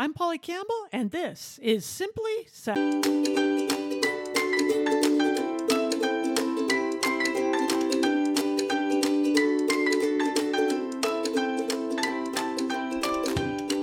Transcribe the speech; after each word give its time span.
I'm 0.00 0.14
Polly 0.14 0.38
Campbell, 0.38 0.86
and 0.92 1.10
this 1.10 1.58
is 1.60 1.84
Simply 1.84 2.46
Said. 2.52 2.76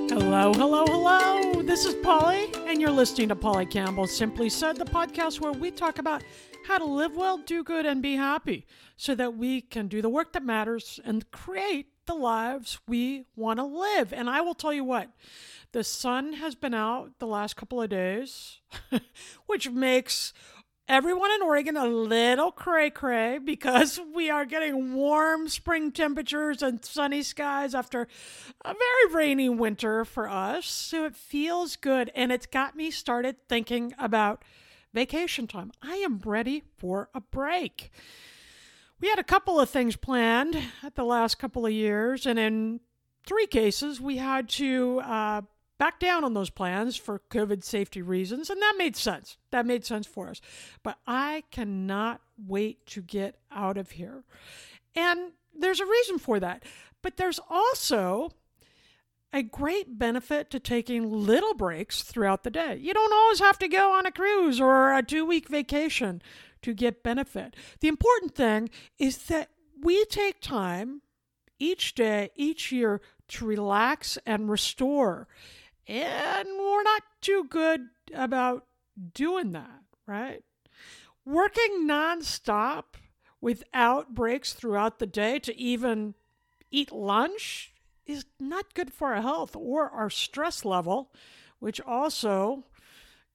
Hello, 0.09 0.53
hello, 0.53 0.85
hello. 0.85 1.61
This 1.63 1.83
is 1.83 1.95
Polly, 1.95 2.49
and 2.65 2.79
you're 2.79 2.91
listening 2.91 3.27
to 3.27 3.35
Polly 3.35 3.65
Campbell 3.65 4.07
Simply 4.07 4.47
Said, 4.47 4.77
the 4.77 4.85
podcast 4.85 5.41
where 5.41 5.51
we 5.51 5.69
talk 5.69 5.99
about 5.99 6.23
how 6.65 6.77
to 6.77 6.85
live 6.85 7.17
well, 7.17 7.39
do 7.39 7.61
good, 7.61 7.85
and 7.85 8.01
be 8.01 8.15
happy 8.15 8.65
so 8.95 9.15
that 9.15 9.35
we 9.35 9.59
can 9.59 9.89
do 9.89 10.01
the 10.01 10.07
work 10.07 10.31
that 10.31 10.45
matters 10.45 10.97
and 11.03 11.29
create 11.31 11.87
the 12.05 12.15
lives 12.15 12.79
we 12.87 13.25
want 13.35 13.59
to 13.59 13.65
live. 13.65 14.13
And 14.13 14.29
I 14.29 14.39
will 14.39 14.53
tell 14.53 14.71
you 14.71 14.85
what, 14.85 15.09
the 15.75 15.83
sun 15.83 16.31
has 16.31 16.55
been 16.55 16.73
out 16.73 17.11
the 17.19 17.27
last 17.27 17.57
couple 17.57 17.81
of 17.81 17.89
days, 17.89 18.61
which 19.45 19.69
makes 19.69 20.31
everyone 20.87 21.29
in 21.33 21.41
Oregon 21.41 21.75
a 21.75 21.85
little 21.85 22.49
cray 22.49 22.89
cray 22.89 23.39
because 23.39 23.99
we 24.15 24.29
are 24.29 24.45
getting 24.45 24.93
warm 24.93 25.49
spring 25.49 25.91
temperatures 25.91 26.63
and 26.63 26.85
sunny 26.85 27.21
skies 27.21 27.75
after 27.75 28.07
a 28.63 28.73
very 28.73 29.13
rainy 29.13 29.49
winter 29.49 30.05
for 30.05 30.29
us. 30.29 30.65
So 30.65 31.03
it 31.03 31.13
feels 31.13 31.75
good. 31.75 32.09
And 32.15 32.31
it's 32.31 32.45
got 32.45 32.77
me 32.77 32.89
started 32.89 33.35
thinking 33.49 33.93
about 33.99 34.43
vacation 34.93 35.45
time. 35.45 35.73
I 35.81 35.95
am 35.95 36.21
ready 36.23 36.63
for 36.77 37.09
a 37.13 37.19
break. 37.19 37.91
We 39.01 39.09
had 39.09 39.19
a 39.19 39.25
couple 39.25 39.59
of 39.59 39.69
things 39.69 39.97
planned 39.97 40.57
at 40.81 40.95
the 40.95 41.03
last 41.03 41.37
couple 41.37 41.65
of 41.65 41.73
years, 41.73 42.25
and 42.25 42.39
in 42.39 42.79
three 43.25 43.45
cases, 43.45 43.99
we 43.99 44.15
had 44.15 44.47
to 44.47 45.01
uh, 45.01 45.41
back 45.77 45.99
down 45.99 46.23
on 46.23 46.33
those 46.33 46.49
plans 46.49 46.95
for 46.95 47.21
COVID 47.29 47.63
safety 47.63 48.01
reasons, 48.01 48.49
and 48.49 48.61
that 48.61 48.75
made 48.77 48.95
sense. 48.95 49.37
That 49.51 49.65
made 49.65 49.85
sense 49.85 50.07
for 50.07 50.29
us. 50.29 50.41
But 50.83 50.97
I 51.05 51.43
cannot 51.51 52.21
wait 52.37 52.85
to 52.87 53.01
get 53.01 53.37
out 53.51 53.77
of 53.77 53.91
here. 53.91 54.23
And 54.95 55.31
there's 55.57 55.79
a 55.79 55.85
reason 55.85 56.19
for 56.19 56.39
that. 56.39 56.63
But 57.01 57.17
there's 57.17 57.39
also 57.49 58.31
a 59.33 59.43
great 59.43 59.99
benefit 59.99 60.49
to 60.49 60.59
taking 60.59 61.11
little 61.11 61.53
breaks 61.53 62.03
throughout 62.03 62.43
the 62.43 62.49
day. 62.49 62.77
You 62.81 62.93
don't 62.93 63.13
always 63.13 63.39
have 63.39 63.59
to 63.59 63.67
go 63.67 63.91
on 63.91 64.05
a 64.05 64.11
cruise 64.11 64.61
or 64.61 64.95
a 64.95 65.03
two 65.03 65.25
week 65.25 65.49
vacation 65.49 66.21
to 66.61 66.73
get 66.73 67.03
benefit. 67.03 67.55
The 67.81 67.89
important 67.89 68.33
thing 68.33 68.69
is 68.97 69.17
that 69.25 69.49
we 69.81 70.05
take 70.05 70.39
time 70.39 71.01
each 71.59 71.95
day, 71.95 72.29
each 72.35 72.71
year 72.71 73.01
to 73.27 73.45
relax 73.45 74.17
and 74.25 74.49
restore. 74.49 75.27
And 75.87 76.47
we're 76.57 76.83
not 76.83 77.03
too 77.21 77.45
good 77.49 77.87
about 78.13 78.65
doing 79.13 79.51
that, 79.51 79.81
right? 80.07 80.43
Working 81.25 81.87
nonstop 81.87 82.83
without 83.41 84.15
breaks 84.15 84.53
throughout 84.53 84.99
the 84.99 85.05
day 85.05 85.39
to 85.39 85.55
even 85.55 86.15
eat 86.71 86.91
lunch 86.91 87.73
is 88.05 88.25
not 88.39 88.73
good 88.73 88.91
for 88.91 89.13
our 89.13 89.21
health 89.21 89.55
or 89.55 89.89
our 89.89 90.09
stress 90.09 90.65
level, 90.65 91.11
which 91.59 91.81
also 91.81 92.63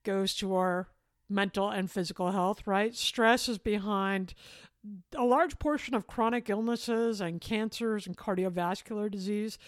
goes 0.04 0.34
to 0.36 0.54
our 0.54 0.88
mental 1.28 1.70
and 1.70 1.90
physical 1.90 2.32
health, 2.32 2.66
right? 2.66 2.94
Stress 2.94 3.48
is 3.48 3.58
behind 3.58 4.34
a 5.14 5.24
large 5.24 5.58
portion 5.58 5.94
of 5.94 6.06
chronic 6.06 6.48
illnesses 6.48 7.20
and 7.20 7.40
cancers 7.40 8.06
and 8.06 8.16
cardiovascular 8.16 9.10
disease. 9.10 9.58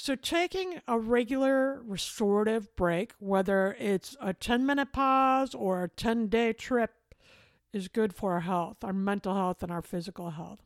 So, 0.00 0.14
taking 0.14 0.80
a 0.86 0.96
regular 0.96 1.82
restorative 1.84 2.74
break, 2.76 3.14
whether 3.18 3.74
it's 3.80 4.16
a 4.20 4.32
10 4.32 4.64
minute 4.64 4.92
pause 4.92 5.56
or 5.56 5.82
a 5.82 5.88
10 5.88 6.28
day 6.28 6.52
trip, 6.52 6.92
is 7.72 7.88
good 7.88 8.14
for 8.14 8.34
our 8.34 8.42
health, 8.42 8.84
our 8.84 8.92
mental 8.92 9.34
health, 9.34 9.60
and 9.60 9.72
our 9.72 9.82
physical 9.82 10.30
health. 10.30 10.60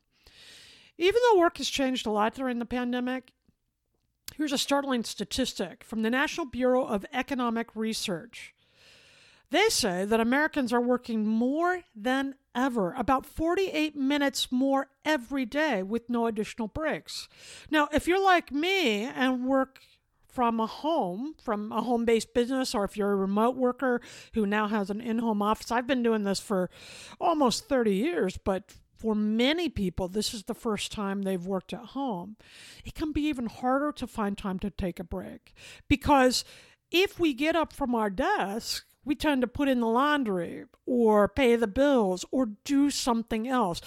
Even 0.98 1.18
though 1.24 1.38
work 1.38 1.56
has 1.56 1.70
changed 1.70 2.06
a 2.06 2.10
lot 2.10 2.34
during 2.34 2.58
the 2.58 2.66
pandemic, 2.66 3.32
here's 4.36 4.52
a 4.52 4.58
startling 4.58 5.02
statistic 5.02 5.82
from 5.82 6.02
the 6.02 6.10
National 6.10 6.44
Bureau 6.44 6.84
of 6.84 7.06
Economic 7.10 7.74
Research. 7.74 8.54
They 9.52 9.68
say 9.68 10.06
that 10.06 10.18
Americans 10.18 10.72
are 10.72 10.80
working 10.80 11.26
more 11.26 11.82
than 11.94 12.36
ever, 12.54 12.94
about 12.96 13.26
48 13.26 13.94
minutes 13.94 14.50
more 14.50 14.86
every 15.04 15.44
day 15.44 15.82
with 15.82 16.08
no 16.08 16.26
additional 16.26 16.68
breaks. 16.68 17.28
Now, 17.70 17.86
if 17.92 18.08
you're 18.08 18.22
like 18.22 18.50
me 18.50 19.02
and 19.04 19.44
work 19.44 19.80
from 20.26 20.58
a 20.58 20.66
home, 20.66 21.34
from 21.44 21.70
a 21.70 21.82
home 21.82 22.06
based 22.06 22.32
business, 22.32 22.74
or 22.74 22.84
if 22.84 22.96
you're 22.96 23.12
a 23.12 23.16
remote 23.16 23.54
worker 23.54 24.00
who 24.32 24.46
now 24.46 24.68
has 24.68 24.88
an 24.88 25.02
in 25.02 25.18
home 25.18 25.42
office, 25.42 25.70
I've 25.70 25.86
been 25.86 26.02
doing 26.02 26.24
this 26.24 26.40
for 26.40 26.70
almost 27.20 27.68
30 27.68 27.94
years, 27.94 28.38
but 28.42 28.72
for 28.96 29.14
many 29.14 29.68
people, 29.68 30.08
this 30.08 30.32
is 30.32 30.44
the 30.44 30.54
first 30.54 30.92
time 30.92 31.22
they've 31.22 31.44
worked 31.44 31.74
at 31.74 31.88
home. 31.88 32.36
It 32.86 32.94
can 32.94 33.12
be 33.12 33.26
even 33.26 33.46
harder 33.48 33.92
to 33.92 34.06
find 34.06 34.38
time 34.38 34.58
to 34.60 34.70
take 34.70 34.98
a 34.98 35.04
break 35.04 35.52
because 35.88 36.42
if 36.90 37.20
we 37.20 37.34
get 37.34 37.54
up 37.54 37.74
from 37.74 37.94
our 37.94 38.08
desk, 38.08 38.86
we 39.04 39.14
tend 39.14 39.40
to 39.40 39.48
put 39.48 39.68
in 39.68 39.80
the 39.80 39.86
laundry 39.86 40.64
or 40.86 41.28
pay 41.28 41.56
the 41.56 41.66
bills 41.66 42.24
or 42.30 42.46
do 42.64 42.90
something 42.90 43.48
else. 43.48 43.80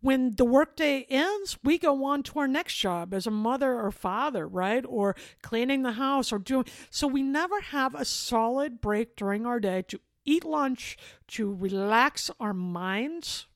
When 0.00 0.34
the 0.34 0.44
workday 0.44 1.06
ends, 1.08 1.58
we 1.62 1.78
go 1.78 2.04
on 2.04 2.22
to 2.24 2.40
our 2.40 2.48
next 2.48 2.76
job 2.76 3.14
as 3.14 3.26
a 3.26 3.30
mother 3.30 3.78
or 3.78 3.90
father, 3.90 4.48
right? 4.48 4.84
Or 4.88 5.14
cleaning 5.42 5.82
the 5.82 5.92
house 5.92 6.32
or 6.32 6.38
doing. 6.38 6.66
So 6.90 7.06
we 7.06 7.22
never 7.22 7.60
have 7.60 7.94
a 7.94 8.04
solid 8.04 8.80
break 8.80 9.14
during 9.16 9.46
our 9.46 9.60
day 9.60 9.82
to 9.88 10.00
eat 10.24 10.44
lunch, 10.44 10.96
to 11.28 11.52
relax 11.52 12.30
our 12.40 12.54
minds 12.54 13.46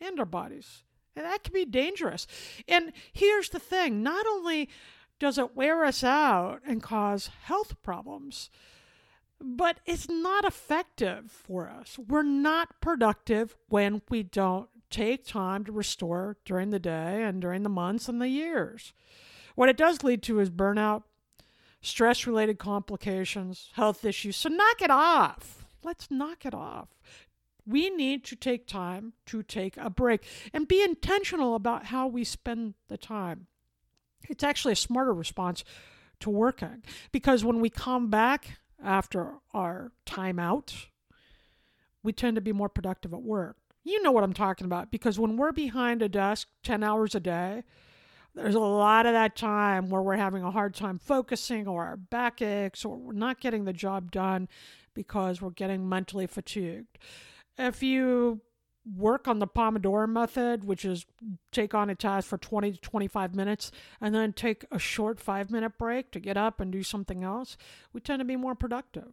and 0.00 0.18
our 0.18 0.26
bodies. 0.26 0.84
And 1.14 1.26
that 1.26 1.42
can 1.42 1.52
be 1.52 1.64
dangerous. 1.64 2.26
And 2.66 2.92
here's 3.12 3.50
the 3.50 3.58
thing 3.58 4.02
not 4.02 4.26
only 4.26 4.68
does 5.18 5.38
it 5.38 5.54
wear 5.54 5.84
us 5.84 6.02
out 6.02 6.62
and 6.66 6.82
cause 6.82 7.30
health 7.44 7.80
problems, 7.82 8.50
but 9.42 9.80
it's 9.84 10.08
not 10.08 10.44
effective 10.44 11.30
for 11.30 11.68
us. 11.68 11.98
We're 11.98 12.22
not 12.22 12.80
productive 12.80 13.56
when 13.68 14.02
we 14.08 14.22
don't 14.22 14.68
take 14.90 15.26
time 15.26 15.64
to 15.64 15.72
restore 15.72 16.36
during 16.44 16.70
the 16.70 16.78
day 16.78 17.22
and 17.22 17.40
during 17.40 17.62
the 17.62 17.68
months 17.68 18.08
and 18.08 18.20
the 18.20 18.28
years. 18.28 18.92
What 19.54 19.68
it 19.68 19.76
does 19.76 20.04
lead 20.04 20.22
to 20.24 20.40
is 20.40 20.50
burnout, 20.50 21.02
stress 21.80 22.26
related 22.26 22.58
complications, 22.58 23.70
health 23.74 24.04
issues. 24.04 24.36
So 24.36 24.48
knock 24.48 24.80
it 24.80 24.90
off. 24.90 25.66
Let's 25.82 26.10
knock 26.10 26.46
it 26.46 26.54
off. 26.54 26.88
We 27.66 27.90
need 27.90 28.24
to 28.24 28.36
take 28.36 28.66
time 28.66 29.12
to 29.26 29.42
take 29.42 29.76
a 29.76 29.90
break 29.90 30.24
and 30.52 30.68
be 30.68 30.82
intentional 30.82 31.54
about 31.54 31.86
how 31.86 32.06
we 32.06 32.24
spend 32.24 32.74
the 32.88 32.98
time. 32.98 33.46
It's 34.28 34.44
actually 34.44 34.72
a 34.72 34.76
smarter 34.76 35.12
response 35.12 35.64
to 36.20 36.30
working 36.30 36.82
because 37.10 37.44
when 37.44 37.60
we 37.60 37.70
come 37.70 38.08
back 38.08 38.58
after 38.82 39.34
our 39.52 39.92
time 40.04 40.38
out, 40.38 40.74
we 42.02 42.12
tend 42.12 42.36
to 42.36 42.40
be 42.40 42.52
more 42.52 42.68
productive 42.68 43.12
at 43.12 43.22
work. 43.22 43.56
You 43.84 44.02
know 44.02 44.12
what 44.12 44.24
I'm 44.24 44.32
talking 44.32 44.64
about 44.64 44.90
because 44.90 45.18
when 45.18 45.36
we're 45.36 45.52
behind 45.52 46.02
a 46.02 46.08
desk 46.08 46.48
10 46.62 46.82
hours 46.82 47.14
a 47.14 47.20
day, 47.20 47.64
there's 48.34 48.54
a 48.54 48.60
lot 48.60 49.06
of 49.06 49.12
that 49.12 49.36
time 49.36 49.90
where 49.90 50.02
we're 50.02 50.16
having 50.16 50.42
a 50.42 50.50
hard 50.50 50.74
time 50.74 50.98
focusing 50.98 51.66
or 51.66 51.84
our 51.84 51.96
back 51.96 52.40
aches 52.40 52.84
or 52.84 52.96
we're 52.96 53.12
not 53.12 53.40
getting 53.40 53.64
the 53.64 53.72
job 53.72 54.10
done 54.10 54.48
because 54.94 55.42
we're 55.42 55.50
getting 55.50 55.88
mentally 55.88 56.26
fatigued. 56.26 56.98
If 57.58 57.82
you 57.82 58.40
work 58.84 59.28
on 59.28 59.38
the 59.38 59.46
Pomodoro 59.46 60.08
method, 60.08 60.64
which 60.64 60.84
is 60.84 61.06
take 61.50 61.74
on 61.74 61.90
a 61.90 61.94
task 61.94 62.28
for 62.28 62.38
20 62.38 62.72
to 62.72 62.80
25 62.80 63.34
minutes 63.34 63.70
and 64.00 64.14
then 64.14 64.32
take 64.32 64.64
a 64.70 64.78
short 64.78 65.20
five 65.20 65.50
minute 65.50 65.78
break 65.78 66.10
to 66.10 66.20
get 66.20 66.36
up 66.36 66.60
and 66.60 66.72
do 66.72 66.82
something 66.82 67.22
else, 67.22 67.56
we 67.92 68.00
tend 68.00 68.20
to 68.20 68.24
be 68.24 68.36
more 68.36 68.54
productive. 68.54 69.12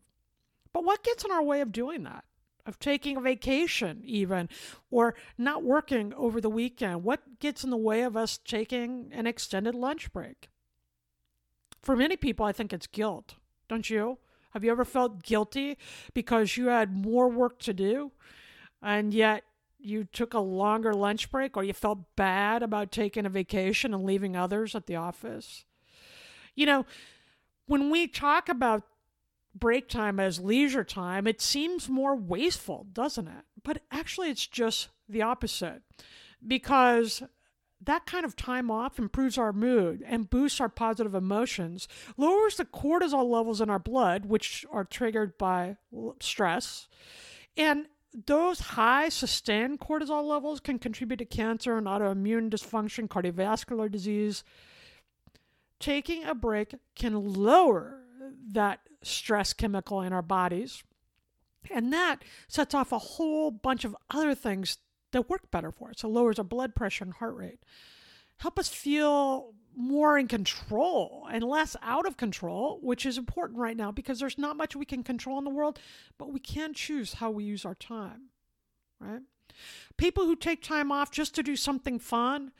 But 0.74 0.83
what 0.83 1.04
gets 1.04 1.24
in 1.24 1.31
our 1.31 1.44
way 1.44 1.62
of 1.62 1.71
doing 1.71 2.04
that? 2.04 2.25
Of 2.66 2.77
taking 2.77 3.18
a 3.18 3.21
vacation, 3.21 4.01
even, 4.04 4.50
or 4.92 5.16
not 5.38 5.63
working 5.63 6.13
over 6.13 6.39
the 6.39 6.50
weekend? 6.50 7.04
What 7.04 7.39
gets 7.39 7.63
in 7.63 7.69
the 7.69 7.77
way 7.77 8.01
of 8.01 8.16
us 8.16 8.38
taking 8.38 9.10
an 9.12 9.25
extended 9.25 9.74
lunch 9.74 10.12
break? 10.13 10.50
For 11.81 11.95
many 11.95 12.16
people, 12.16 12.45
I 12.45 12.51
think 12.51 12.74
it's 12.74 12.86
guilt. 12.86 13.36
Don't 13.68 13.89
you? 13.89 14.19
Have 14.51 14.63
you 14.63 14.71
ever 14.71 14.86
felt 14.86 15.24
guilty 15.24 15.77
because 16.13 16.57
you 16.57 16.68
had 16.68 16.95
more 16.95 17.30
work 17.30 17.60
to 17.60 17.74
do 17.74 18.12
and 18.81 19.13
yet 19.13 19.44
you 19.79 20.03
took 20.03 20.33
a 20.33 20.39
longer 20.39 20.93
lunch 20.93 21.31
break 21.31 21.57
or 21.57 21.63
you 21.63 21.73
felt 21.73 22.15
bad 22.15 22.61
about 22.61 22.91
taking 22.91 23.25
a 23.25 23.29
vacation 23.29 23.93
and 23.93 24.03
leaving 24.03 24.35
others 24.35 24.75
at 24.75 24.85
the 24.85 24.95
office? 24.95 25.65
You 26.55 26.65
know, 26.65 26.85
when 27.65 27.89
we 27.89 28.07
talk 28.07 28.49
about 28.49 28.83
break 29.55 29.87
time 29.87 30.19
as 30.19 30.39
leisure 30.39 30.83
time, 30.83 31.27
it 31.27 31.41
seems 31.41 31.89
more 31.89 32.15
wasteful, 32.15 32.87
doesn't 32.91 33.27
it? 33.27 33.45
But 33.63 33.81
actually, 33.91 34.29
it's 34.29 34.47
just 34.47 34.89
the 35.07 35.21
opposite 35.21 35.81
because 36.45 37.23
that 37.81 38.05
kind 38.05 38.25
of 38.25 38.35
time 38.35 38.69
off 38.69 38.99
improves 38.99 39.37
our 39.37 39.53
mood 39.53 40.03
and 40.05 40.29
boosts 40.29 40.59
our 40.59 40.69
positive 40.69 41.15
emotions, 41.15 41.87
lowers 42.17 42.57
the 42.57 42.65
cortisol 42.65 43.29
levels 43.29 43.61
in 43.61 43.69
our 43.69 43.79
blood, 43.79 44.25
which 44.25 44.65
are 44.71 44.83
triggered 44.83 45.37
by 45.37 45.77
stress. 46.19 46.87
And 47.55 47.85
those 48.13 48.59
high 48.59 49.09
sustained 49.09 49.79
cortisol 49.79 50.23
levels 50.23 50.59
can 50.59 50.79
contribute 50.79 51.17
to 51.17 51.25
cancer 51.25 51.77
and 51.77 51.88
autoimmune 51.88 52.50
dysfunction, 52.50 53.07
cardiovascular 53.07 53.91
disease. 53.91 54.44
Taking 55.79 56.23
a 56.23 56.35
break 56.35 56.75
can 56.95 57.13
lower 57.33 58.01
that 58.51 58.79
stress 59.03 59.53
chemical 59.53 60.01
in 60.01 60.11
our 60.11 60.21
bodies. 60.21 60.83
And 61.71 61.94
that 61.94 62.23
sets 62.47 62.73
off 62.73 62.91
a 62.91 62.97
whole 62.97 63.51
bunch 63.51 63.85
of 63.85 63.95
other 64.09 64.33
things 64.33 64.77
that 65.11 65.29
work 65.29 65.51
better 65.51 65.71
for 65.71 65.89
us. 65.89 66.03
It 66.03 66.07
lowers 66.07 66.39
our 66.39 66.45
blood 66.45 66.75
pressure 66.75 67.03
and 67.03 67.13
heart 67.13 67.35
rate. 67.35 67.59
Help 68.38 68.57
us 68.57 68.69
feel 68.69 69.53
more 69.79 70.17
in 70.17 70.27
control 70.27 71.25
and 71.31 71.41
less 71.41 71.75
out 71.81 72.05
of 72.05 72.17
control, 72.17 72.79
which 72.81 73.05
is 73.05 73.17
important 73.17 73.57
right 73.57 73.77
now 73.77 73.91
because 73.91 74.19
there's 74.19 74.37
not 74.37 74.57
much 74.57 74.75
we 74.75 74.85
can 74.85 75.03
control 75.03 75.37
in 75.37 75.45
the 75.45 75.49
world, 75.49 75.79
but 76.17 76.33
we 76.33 76.39
can 76.39 76.73
choose 76.73 77.13
how 77.13 77.31
we 77.31 77.45
use 77.45 77.63
our 77.63 77.75
time, 77.75 78.23
right? 78.99 79.21
People 79.95 80.25
who 80.25 80.35
take 80.35 80.61
time 80.61 80.91
off 80.91 81.11
just 81.11 81.33
to 81.35 81.43
do 81.43 81.55
something 81.55 81.97
fun, 81.97 82.51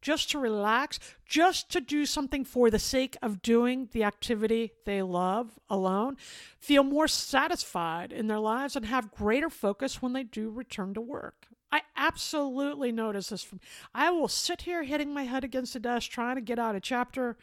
just 0.00 0.30
to 0.30 0.38
relax, 0.38 1.00
just 1.26 1.68
to 1.72 1.80
do 1.80 2.06
something 2.06 2.44
for 2.44 2.70
the 2.70 2.78
sake 2.78 3.16
of 3.20 3.42
doing 3.42 3.88
the 3.92 4.04
activity 4.04 4.72
they 4.84 5.02
love 5.02 5.58
alone, 5.68 6.16
feel 6.60 6.84
more 6.84 7.08
satisfied 7.08 8.12
in 8.12 8.28
their 8.28 8.38
lives 8.38 8.76
and 8.76 8.86
have 8.86 9.10
greater 9.10 9.50
focus 9.50 10.00
when 10.00 10.12
they 10.12 10.22
do 10.22 10.48
return 10.48 10.94
to 10.94 11.00
work. 11.00 11.47
I 11.70 11.82
absolutely 11.96 12.92
notice 12.92 13.28
this 13.28 13.42
from 13.42 13.60
I 13.94 14.10
will 14.10 14.28
sit 14.28 14.62
here 14.62 14.82
hitting 14.82 15.12
my 15.12 15.24
head 15.24 15.44
against 15.44 15.74
the 15.74 15.80
desk 15.80 16.10
trying 16.10 16.36
to 16.36 16.40
get 16.40 16.58
out 16.58 16.74
a 16.74 16.80
chapter 16.80 17.36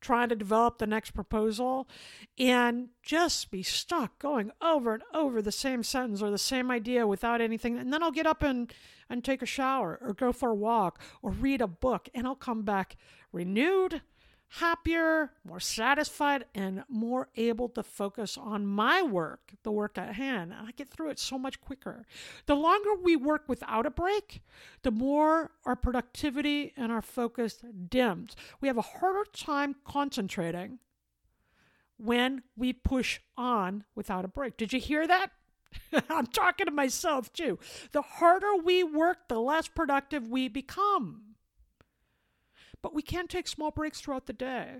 trying 0.00 0.28
to 0.30 0.36
develop 0.36 0.78
the 0.78 0.86
next 0.86 1.10
proposal 1.10 1.88
and 2.38 2.88
just 3.02 3.50
be 3.50 3.62
stuck 3.62 4.18
going 4.18 4.50
over 4.60 4.94
and 4.94 5.02
over 5.12 5.42
the 5.42 5.52
same 5.52 5.82
sentence 5.82 6.22
or 6.22 6.30
the 6.30 6.38
same 6.38 6.70
idea 6.70 7.06
without 7.06 7.40
anything. 7.40 7.76
And 7.76 7.92
then 7.92 8.02
I'll 8.02 8.10
get 8.10 8.26
up 8.26 8.42
and, 8.42 8.72
and 9.08 9.22
take 9.22 9.42
a 9.42 9.46
shower 9.46 9.98
or 10.00 10.14
go 10.14 10.32
for 10.32 10.50
a 10.50 10.54
walk 10.54 11.00
or 11.22 11.30
read 11.30 11.60
a 11.60 11.66
book 11.66 12.08
and 12.14 12.26
I'll 12.26 12.34
come 12.34 12.62
back 12.62 12.96
renewed 13.32 14.00
happier, 14.54 15.30
more 15.44 15.60
satisfied, 15.60 16.44
and 16.54 16.82
more 16.88 17.28
able 17.36 17.68
to 17.68 17.82
focus 17.82 18.36
on 18.36 18.66
my 18.66 19.00
work, 19.00 19.52
the 19.62 19.70
work 19.70 19.96
at 19.96 20.14
hand. 20.14 20.52
And 20.52 20.68
I 20.68 20.72
get 20.72 20.88
through 20.90 21.10
it 21.10 21.18
so 21.20 21.38
much 21.38 21.60
quicker. 21.60 22.04
The 22.46 22.56
longer 22.56 22.90
we 23.00 23.14
work 23.14 23.44
without 23.46 23.86
a 23.86 23.90
break, 23.90 24.42
the 24.82 24.90
more 24.90 25.52
our 25.64 25.76
productivity 25.76 26.72
and 26.76 26.90
our 26.90 27.02
focus 27.02 27.58
dims. 27.88 28.34
We 28.60 28.66
have 28.66 28.78
a 28.78 28.82
harder 28.82 29.24
time 29.32 29.76
concentrating 29.84 30.80
when 31.96 32.42
we 32.56 32.72
push 32.72 33.20
on 33.36 33.84
without 33.94 34.24
a 34.24 34.28
break. 34.28 34.56
Did 34.56 34.72
you 34.72 34.80
hear 34.80 35.06
that? 35.06 35.30
I'm 36.10 36.26
talking 36.26 36.66
to 36.66 36.72
myself 36.72 37.32
too. 37.32 37.60
The 37.92 38.02
harder 38.02 38.56
we 38.56 38.82
work, 38.82 39.28
the 39.28 39.38
less 39.38 39.68
productive 39.68 40.26
we 40.28 40.48
become. 40.48 41.29
But 42.82 42.94
we 42.94 43.02
can 43.02 43.26
take 43.26 43.48
small 43.48 43.70
breaks 43.70 44.00
throughout 44.00 44.26
the 44.26 44.32
day 44.32 44.78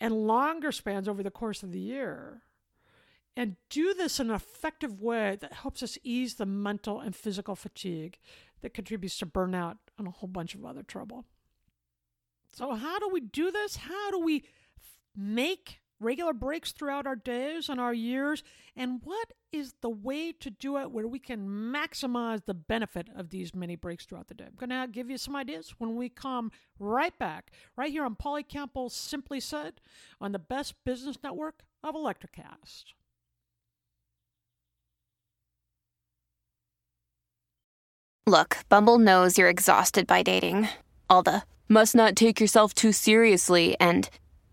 and 0.00 0.26
longer 0.26 0.72
spans 0.72 1.08
over 1.08 1.22
the 1.22 1.30
course 1.30 1.62
of 1.62 1.72
the 1.72 1.80
year 1.80 2.42
and 3.36 3.56
do 3.68 3.92
this 3.92 4.18
in 4.18 4.30
an 4.30 4.36
effective 4.36 5.00
way 5.00 5.36
that 5.40 5.52
helps 5.52 5.82
us 5.82 5.98
ease 6.02 6.34
the 6.34 6.46
mental 6.46 7.00
and 7.00 7.14
physical 7.14 7.54
fatigue 7.54 8.18
that 8.62 8.72
contributes 8.72 9.18
to 9.18 9.26
burnout 9.26 9.76
and 9.98 10.08
a 10.08 10.10
whole 10.10 10.28
bunch 10.28 10.54
of 10.54 10.64
other 10.64 10.82
trouble. 10.82 11.24
So, 12.52 12.74
how 12.74 12.98
do 12.98 13.08
we 13.12 13.20
do 13.20 13.50
this? 13.50 13.76
How 13.76 14.10
do 14.10 14.18
we 14.18 14.44
make 15.14 15.80
regular 16.00 16.32
breaks 16.32 16.72
throughout 16.72 17.06
our 17.06 17.16
days 17.16 17.68
and 17.68 17.80
our 17.80 17.94
years? 17.94 18.42
And 18.76 19.00
what 19.04 19.32
is 19.52 19.74
the 19.80 19.90
way 19.90 20.32
to 20.32 20.50
do 20.50 20.78
it 20.78 20.90
where 20.90 21.06
we 21.06 21.18
can 21.18 21.48
maximize 21.48 22.44
the 22.44 22.54
benefit 22.54 23.08
of 23.14 23.30
these 23.30 23.54
many 23.54 23.76
breaks 23.76 24.04
throughout 24.04 24.28
the 24.28 24.34
day? 24.34 24.44
I'm 24.44 24.68
going 24.68 24.80
to 24.80 24.90
give 24.90 25.10
you 25.10 25.18
some 25.18 25.36
ideas 25.36 25.74
when 25.78 25.96
we 25.96 26.08
come 26.08 26.50
right 26.78 27.16
back, 27.18 27.52
right 27.76 27.90
here 27.90 28.04
on 28.04 28.14
Polly 28.14 28.42
Campbell 28.42 28.90
Simply 28.90 29.40
Said 29.40 29.80
on 30.20 30.32
the 30.32 30.38
best 30.38 30.74
business 30.84 31.16
network 31.22 31.62
of 31.82 31.94
Electrocast. 31.94 32.84
Look, 38.28 38.58
Bumble 38.68 38.98
knows 38.98 39.38
you're 39.38 39.48
exhausted 39.48 40.04
by 40.06 40.24
dating. 40.24 40.68
All 41.08 41.22
the 41.22 41.42
must 41.68 41.94
not 41.94 42.16
take 42.16 42.40
yourself 42.40 42.74
too 42.74 42.90
seriously 42.90 43.76
and 43.78 44.10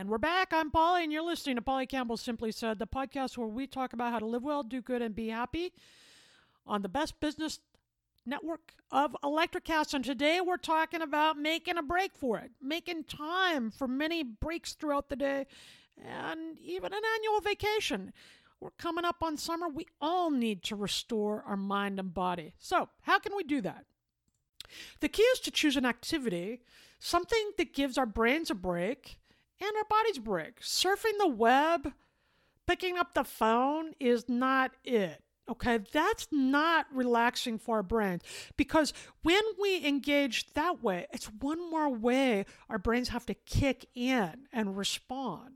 And 0.00 0.08
we're 0.08 0.16
back. 0.16 0.54
I'm 0.54 0.70
Polly, 0.70 1.04
and 1.04 1.12
you're 1.12 1.20
listening 1.20 1.56
to 1.56 1.62
Polly 1.62 1.84
Campbell 1.84 2.16
Simply 2.16 2.52
Said, 2.52 2.78
the 2.78 2.86
podcast 2.86 3.36
where 3.36 3.46
we 3.46 3.66
talk 3.66 3.92
about 3.92 4.12
how 4.12 4.18
to 4.18 4.24
live 4.24 4.42
well, 4.42 4.62
do 4.62 4.80
good, 4.80 5.02
and 5.02 5.14
be 5.14 5.28
happy 5.28 5.74
on 6.66 6.80
the 6.80 6.88
best 6.88 7.20
business 7.20 7.60
network 8.24 8.72
of 8.90 9.14
Electrocast. 9.22 9.92
And 9.92 10.02
today 10.02 10.40
we're 10.40 10.56
talking 10.56 11.02
about 11.02 11.36
making 11.36 11.76
a 11.76 11.82
break 11.82 12.12
for 12.16 12.38
it, 12.38 12.50
making 12.62 13.04
time 13.04 13.70
for 13.70 13.86
many 13.86 14.22
breaks 14.22 14.72
throughout 14.72 15.10
the 15.10 15.16
day, 15.16 15.46
and 16.02 16.58
even 16.60 16.94
an 16.94 17.02
annual 17.16 17.42
vacation. 17.42 18.14
We're 18.58 18.70
coming 18.78 19.04
up 19.04 19.22
on 19.22 19.36
summer. 19.36 19.68
We 19.68 19.86
all 20.00 20.30
need 20.30 20.62
to 20.62 20.76
restore 20.76 21.44
our 21.46 21.58
mind 21.58 22.00
and 22.00 22.14
body. 22.14 22.54
So, 22.58 22.88
how 23.02 23.18
can 23.18 23.36
we 23.36 23.42
do 23.44 23.60
that? 23.60 23.84
The 25.00 25.10
key 25.10 25.24
is 25.24 25.40
to 25.40 25.50
choose 25.50 25.76
an 25.76 25.84
activity, 25.84 26.62
something 26.98 27.50
that 27.58 27.74
gives 27.74 27.98
our 27.98 28.06
brains 28.06 28.50
a 28.50 28.54
break 28.54 29.18
and 29.60 29.76
our 29.76 29.84
bodies 29.84 30.18
break. 30.18 30.60
Surfing 30.60 31.18
the 31.18 31.28
web, 31.28 31.92
picking 32.66 32.96
up 32.96 33.14
the 33.14 33.24
phone 33.24 33.92
is 34.00 34.28
not 34.28 34.72
it. 34.84 35.22
Okay, 35.50 35.78
that's 35.92 36.28
not 36.30 36.86
relaxing 36.94 37.58
for 37.58 37.76
our 37.76 37.82
brains 37.82 38.22
because 38.56 38.92
when 39.22 39.42
we 39.60 39.84
engage 39.84 40.52
that 40.52 40.80
way, 40.80 41.06
it's 41.12 41.26
one 41.26 41.70
more 41.70 41.88
way 41.88 42.46
our 42.68 42.78
brains 42.78 43.08
have 43.08 43.26
to 43.26 43.34
kick 43.34 43.86
in 43.94 44.46
and 44.52 44.76
respond. 44.76 45.54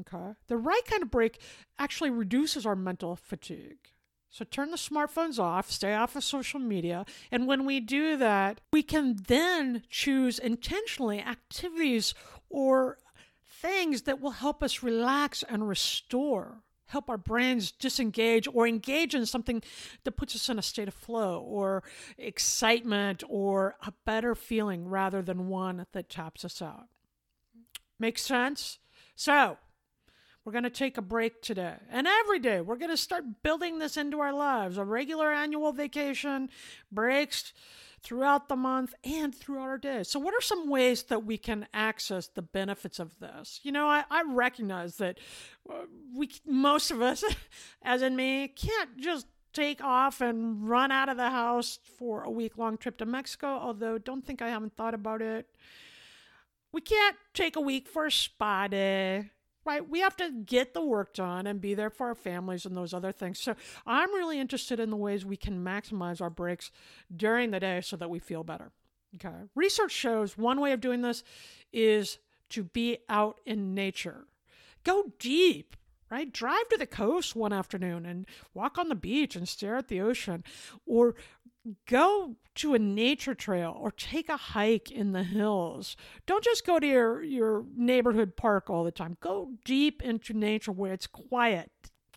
Okay, 0.00 0.34
the 0.48 0.58
right 0.58 0.82
kind 0.84 1.02
of 1.02 1.10
break 1.10 1.40
actually 1.78 2.10
reduces 2.10 2.66
our 2.66 2.76
mental 2.76 3.16
fatigue. 3.16 3.78
So 4.28 4.44
turn 4.44 4.70
the 4.70 4.76
smartphones 4.76 5.38
off, 5.38 5.70
stay 5.70 5.94
off 5.94 6.14
of 6.14 6.22
social 6.22 6.60
media, 6.60 7.06
and 7.30 7.46
when 7.46 7.64
we 7.64 7.80
do 7.80 8.18
that, 8.18 8.60
we 8.70 8.82
can 8.82 9.16
then 9.28 9.82
choose 9.88 10.38
intentionally 10.38 11.20
activities 11.20 12.12
or 12.50 12.98
things 13.60 14.02
that 14.02 14.20
will 14.20 14.32
help 14.32 14.62
us 14.62 14.82
relax 14.82 15.42
and 15.42 15.68
restore 15.68 16.62
help 16.86 17.10
our 17.10 17.18
brains 17.18 17.72
disengage 17.72 18.48
or 18.52 18.66
engage 18.66 19.14
in 19.14 19.26
something 19.26 19.62
that 20.04 20.12
puts 20.12 20.34
us 20.34 20.48
in 20.48 20.58
a 20.58 20.62
state 20.62 20.88
of 20.88 20.94
flow 20.94 21.40
or 21.40 21.82
excitement 22.16 23.22
or 23.28 23.76
a 23.86 23.92
better 24.04 24.34
feeling 24.34 24.88
rather 24.88 25.22
than 25.22 25.48
one 25.48 25.86
that 25.92 26.08
taps 26.08 26.44
us 26.44 26.62
out. 26.62 26.86
Makes 27.98 28.22
sense? 28.22 28.78
So, 29.14 29.58
we're 30.44 30.52
going 30.52 30.64
to 30.64 30.70
take 30.70 30.96
a 30.96 31.02
break 31.02 31.42
today. 31.42 31.74
And 31.90 32.06
every 32.06 32.38
day, 32.38 32.60
we're 32.60 32.76
going 32.76 32.90
to 32.90 32.96
start 32.96 33.42
building 33.42 33.80
this 33.80 33.96
into 33.96 34.20
our 34.20 34.32
lives 34.32 34.78
a 34.78 34.84
regular 34.84 35.32
annual 35.32 35.72
vacation, 35.72 36.50
breaks 36.92 37.52
throughout 38.06 38.48
the 38.48 38.54
month 38.54 38.94
and 39.02 39.34
throughout 39.34 39.68
our 39.68 39.78
day. 39.78 40.04
So, 40.04 40.20
what 40.20 40.32
are 40.32 40.40
some 40.40 40.70
ways 40.70 41.02
that 41.04 41.24
we 41.24 41.36
can 41.36 41.66
access 41.74 42.28
the 42.28 42.40
benefits 42.40 43.00
of 43.00 43.18
this? 43.18 43.58
You 43.64 43.72
know, 43.72 43.88
I, 43.88 44.04
I 44.08 44.22
recognize 44.22 44.98
that 44.98 45.18
uh, 45.68 45.86
we, 46.14 46.30
most 46.46 46.92
of 46.92 47.02
us, 47.02 47.24
as 47.82 48.02
in 48.02 48.14
me, 48.14 48.46
can't 48.46 48.96
just 48.96 49.26
take 49.52 49.82
off 49.82 50.20
and 50.20 50.68
run 50.68 50.92
out 50.92 51.08
of 51.08 51.16
the 51.16 51.30
house 51.30 51.80
for 51.98 52.22
a 52.22 52.30
week 52.30 52.56
long 52.56 52.76
trip 52.76 52.96
to 52.98 53.06
Mexico, 53.06 53.48
although 53.48 53.98
don't 53.98 54.24
think 54.24 54.40
I 54.40 54.50
haven't 54.50 54.76
thought 54.76 54.94
about 54.94 55.20
it. 55.20 55.48
We 56.70 56.82
can't 56.82 57.16
take 57.34 57.56
a 57.56 57.60
week 57.60 57.88
for 57.88 58.06
a 58.06 58.12
spa 58.12 58.68
day 58.68 59.30
right? 59.66 59.86
We 59.86 60.00
have 60.00 60.16
to 60.16 60.30
get 60.30 60.72
the 60.72 60.84
work 60.84 61.12
done 61.12 61.46
and 61.46 61.60
be 61.60 61.74
there 61.74 61.90
for 61.90 62.06
our 62.06 62.14
families 62.14 62.64
and 62.64 62.76
those 62.76 62.94
other 62.94 63.12
things. 63.12 63.40
So 63.40 63.56
I'm 63.84 64.14
really 64.14 64.38
interested 64.38 64.80
in 64.80 64.90
the 64.90 64.96
ways 64.96 65.26
we 65.26 65.36
can 65.36 65.62
maximize 65.62 66.20
our 66.20 66.30
breaks 66.30 66.70
during 67.14 67.50
the 67.50 67.60
day 67.60 67.80
so 67.82 67.96
that 67.96 68.08
we 68.08 68.20
feel 68.20 68.44
better. 68.44 68.70
Okay. 69.16 69.34
Research 69.54 69.92
shows 69.92 70.38
one 70.38 70.60
way 70.60 70.72
of 70.72 70.80
doing 70.80 71.02
this 71.02 71.24
is 71.72 72.18
to 72.50 72.64
be 72.64 72.98
out 73.08 73.40
in 73.44 73.74
nature. 73.74 74.26
Go 74.84 75.12
deep, 75.18 75.76
right? 76.10 76.32
Drive 76.32 76.68
to 76.70 76.78
the 76.78 76.86
coast 76.86 77.34
one 77.34 77.52
afternoon 77.52 78.06
and 78.06 78.26
walk 78.54 78.78
on 78.78 78.88
the 78.88 78.94
beach 78.94 79.34
and 79.34 79.48
stare 79.48 79.76
at 79.76 79.88
the 79.88 80.00
ocean 80.00 80.44
or 80.86 81.16
go 81.86 82.36
to 82.56 82.74
a 82.74 82.78
nature 82.78 83.34
trail 83.34 83.76
or 83.78 83.90
take 83.90 84.28
a 84.28 84.36
hike 84.36 84.90
in 84.90 85.12
the 85.12 85.22
hills. 85.22 85.96
Don't 86.26 86.44
just 86.44 86.66
go 86.66 86.78
to 86.78 86.86
your, 86.86 87.22
your 87.22 87.64
neighborhood 87.76 88.36
park 88.36 88.70
all 88.70 88.84
the 88.84 88.90
time. 88.90 89.16
Go 89.20 89.50
deep 89.64 90.02
into 90.02 90.32
nature 90.32 90.72
where 90.72 90.92
it's 90.92 91.06
quiet. 91.06 91.70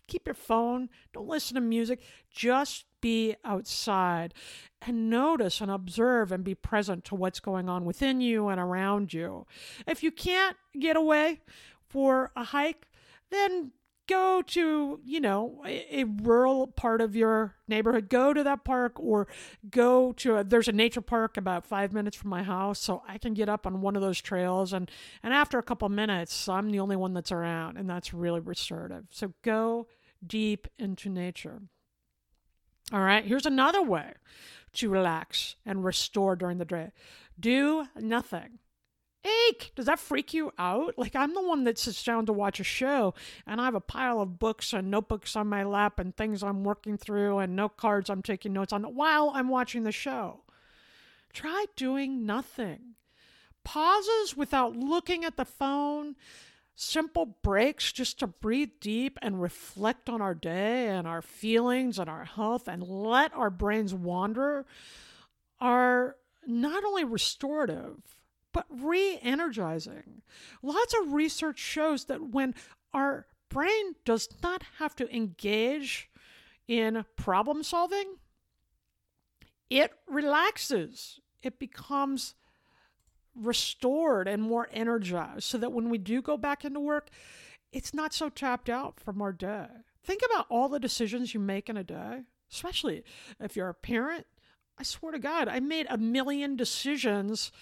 Keep 0.06 0.26
your 0.26 0.34
phone, 0.34 0.88
don't 1.12 1.28
listen 1.28 1.54
to 1.54 1.60
music, 1.60 2.00
just 2.30 2.84
be 3.00 3.36
outside 3.44 4.34
and 4.82 5.08
notice 5.08 5.60
and 5.60 5.70
observe 5.70 6.32
and 6.32 6.42
be 6.42 6.54
present 6.54 7.04
to 7.04 7.14
what's 7.14 7.38
going 7.38 7.68
on 7.68 7.84
within 7.84 8.20
you 8.20 8.48
and 8.48 8.60
around 8.60 9.12
you. 9.12 9.46
If 9.86 10.02
you 10.02 10.10
can't 10.10 10.56
get 10.78 10.96
away 10.96 11.40
for 11.88 12.32
a 12.34 12.44
hike, 12.44 12.88
then 13.30 13.72
go 14.10 14.42
to, 14.42 15.00
you 15.04 15.20
know, 15.20 15.62
a, 15.64 16.00
a, 16.00 16.04
rural 16.04 16.66
part 16.66 17.00
of 17.00 17.14
your 17.14 17.54
neighborhood, 17.68 18.08
go 18.08 18.34
to 18.34 18.42
that 18.42 18.64
park 18.64 18.98
or 18.98 19.28
go 19.70 20.12
to 20.12 20.36
a, 20.36 20.44
there's 20.44 20.66
a 20.66 20.72
nature 20.72 21.00
park 21.00 21.36
about 21.36 21.64
five 21.64 21.92
minutes 21.92 22.16
from 22.16 22.30
my 22.30 22.42
house. 22.42 22.80
So 22.80 23.02
I 23.08 23.18
can 23.18 23.34
get 23.34 23.48
up 23.48 23.66
on 23.66 23.80
one 23.80 23.94
of 23.94 24.02
those 24.02 24.20
trails. 24.20 24.72
And, 24.72 24.90
and 25.22 25.32
after 25.32 25.58
a 25.58 25.62
couple 25.62 25.88
minutes, 25.88 26.48
I'm 26.48 26.70
the 26.70 26.80
only 26.80 26.96
one 26.96 27.14
that's 27.14 27.30
around. 27.30 27.76
And 27.76 27.88
that's 27.88 28.12
really 28.12 28.40
restorative. 28.40 29.04
So 29.10 29.32
go 29.42 29.86
deep 30.26 30.66
into 30.78 31.08
nature. 31.08 31.62
All 32.92 33.00
right, 33.00 33.24
here's 33.24 33.46
another 33.46 33.82
way 33.82 34.14
to 34.72 34.90
relax 34.90 35.54
and 35.64 35.84
restore 35.84 36.34
during 36.34 36.58
the 36.58 36.64
day 36.64 36.90
do 37.38 37.86
nothing. 37.96 38.58
Eek! 39.24 39.72
Does 39.74 39.86
that 39.86 40.00
freak 40.00 40.32
you 40.32 40.52
out? 40.58 40.94
Like, 40.96 41.14
I'm 41.14 41.34
the 41.34 41.42
one 41.42 41.64
that 41.64 41.78
sits 41.78 42.02
down 42.02 42.26
to 42.26 42.32
watch 42.32 42.60
a 42.60 42.64
show, 42.64 43.14
and 43.46 43.60
I 43.60 43.66
have 43.66 43.74
a 43.74 43.80
pile 43.80 44.20
of 44.20 44.38
books 44.38 44.72
and 44.72 44.90
notebooks 44.90 45.36
on 45.36 45.46
my 45.46 45.62
lap 45.62 45.98
and 45.98 46.16
things 46.16 46.42
I'm 46.42 46.64
working 46.64 46.96
through 46.96 47.38
and 47.38 47.56
note 47.56 47.76
cards 47.76 48.08
I'm 48.08 48.22
taking 48.22 48.52
notes 48.52 48.72
on 48.72 48.82
while 48.82 49.32
I'm 49.34 49.48
watching 49.48 49.82
the 49.82 49.92
show. 49.92 50.42
Try 51.32 51.66
doing 51.76 52.24
nothing. 52.24 52.94
Pauses 53.62 54.36
without 54.36 54.74
looking 54.74 55.24
at 55.24 55.36
the 55.36 55.44
phone, 55.44 56.16
simple 56.74 57.36
breaks 57.42 57.92
just 57.92 58.18
to 58.20 58.26
breathe 58.26 58.70
deep 58.80 59.18
and 59.20 59.42
reflect 59.42 60.08
on 60.08 60.22
our 60.22 60.34
day 60.34 60.88
and 60.88 61.06
our 61.06 61.20
feelings 61.20 61.98
and 61.98 62.08
our 62.08 62.24
health 62.24 62.66
and 62.66 62.82
let 62.82 63.34
our 63.34 63.50
brains 63.50 63.92
wander 63.92 64.64
are 65.60 66.16
not 66.46 66.84
only 66.84 67.04
restorative 67.04 68.19
but 68.52 68.66
re 68.70 69.18
energizing. 69.22 70.22
Lots 70.62 70.94
of 71.00 71.12
research 71.12 71.58
shows 71.58 72.06
that 72.06 72.30
when 72.30 72.54
our 72.92 73.26
brain 73.48 73.94
does 74.04 74.28
not 74.42 74.62
have 74.78 74.94
to 74.96 75.14
engage 75.14 76.10
in 76.68 77.04
problem 77.16 77.62
solving, 77.62 78.16
it 79.68 79.92
relaxes. 80.08 81.20
It 81.42 81.58
becomes 81.58 82.34
restored 83.34 84.28
and 84.28 84.42
more 84.42 84.68
energized 84.72 85.44
so 85.44 85.58
that 85.58 85.72
when 85.72 85.88
we 85.88 85.98
do 85.98 86.20
go 86.20 86.36
back 86.36 86.64
into 86.64 86.80
work, 86.80 87.08
it's 87.72 87.94
not 87.94 88.12
so 88.12 88.28
tapped 88.28 88.68
out 88.68 88.98
from 89.00 89.22
our 89.22 89.32
day. 89.32 89.66
Think 90.04 90.22
about 90.30 90.46
all 90.48 90.68
the 90.68 90.80
decisions 90.80 91.34
you 91.34 91.40
make 91.40 91.68
in 91.68 91.76
a 91.76 91.84
day, 91.84 92.22
especially 92.50 93.04
if 93.38 93.56
you're 93.56 93.68
a 93.68 93.74
parent. 93.74 94.26
I 94.78 94.82
swear 94.82 95.12
to 95.12 95.18
God, 95.18 95.46
I 95.46 95.60
made 95.60 95.86
a 95.88 95.98
million 95.98 96.56
decisions 96.56 97.52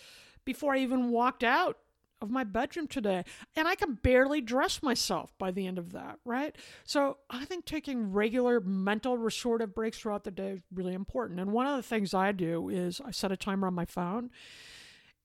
before 0.44 0.74
I 0.74 0.78
even 0.78 1.10
walked 1.10 1.42
out 1.42 1.78
of 2.20 2.30
my 2.30 2.44
bedroom 2.44 2.86
today. 2.86 3.24
And 3.56 3.68
I 3.68 3.74
can 3.74 3.94
barely 3.94 4.40
dress 4.40 4.82
myself 4.82 5.32
by 5.38 5.50
the 5.50 5.66
end 5.66 5.78
of 5.78 5.92
that, 5.92 6.18
right? 6.24 6.56
So 6.84 7.18
I 7.30 7.44
think 7.44 7.64
taking 7.64 8.12
regular 8.12 8.60
mental 8.60 9.16
restorative 9.16 9.74
breaks 9.74 9.98
throughout 9.98 10.24
the 10.24 10.30
day 10.30 10.50
is 10.52 10.60
really 10.72 10.94
important. 10.94 11.40
And 11.40 11.52
one 11.52 11.66
of 11.66 11.76
the 11.76 11.82
things 11.82 12.14
I 12.14 12.32
do 12.32 12.68
is 12.68 13.00
I 13.04 13.10
set 13.10 13.32
a 13.32 13.36
timer 13.36 13.66
on 13.66 13.74
my 13.74 13.84
phone 13.84 14.30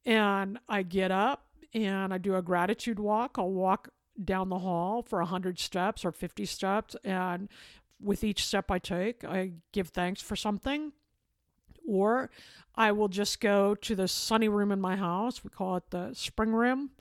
and 0.06 0.60
I 0.70 0.84
get 0.84 1.12
up 1.12 1.48
and 1.74 2.14
I 2.14 2.18
do 2.18 2.36
a 2.36 2.42
gratitude 2.42 3.00
walk. 3.00 3.36
I'll 3.38 3.52
walk 3.52 3.90
down 4.24 4.50
the 4.50 4.60
hall 4.60 5.02
for 5.02 5.20
100 5.20 5.60
steps 5.60 6.06
or 6.06 6.12
50 6.12 6.46
steps. 6.46 6.96
And 7.04 7.50
with 8.00 8.24
each 8.24 8.46
step 8.46 8.70
I 8.70 8.78
take, 8.78 9.24
I 9.24 9.54
give 9.72 9.90
thanks 9.90 10.22
for 10.22 10.36
something 10.36 10.92
or 11.88 12.30
I 12.76 12.92
will 12.92 13.08
just 13.08 13.40
go 13.40 13.76
to 13.76 13.96
the 13.96 14.08
sunny 14.08 14.50
room 14.50 14.72
in 14.72 14.82
my 14.82 14.96
house. 14.96 15.44
We 15.44 15.50
call 15.50 15.78
it 15.78 15.90
the 15.92 16.14
spring 16.14 16.52
room. 16.52 16.92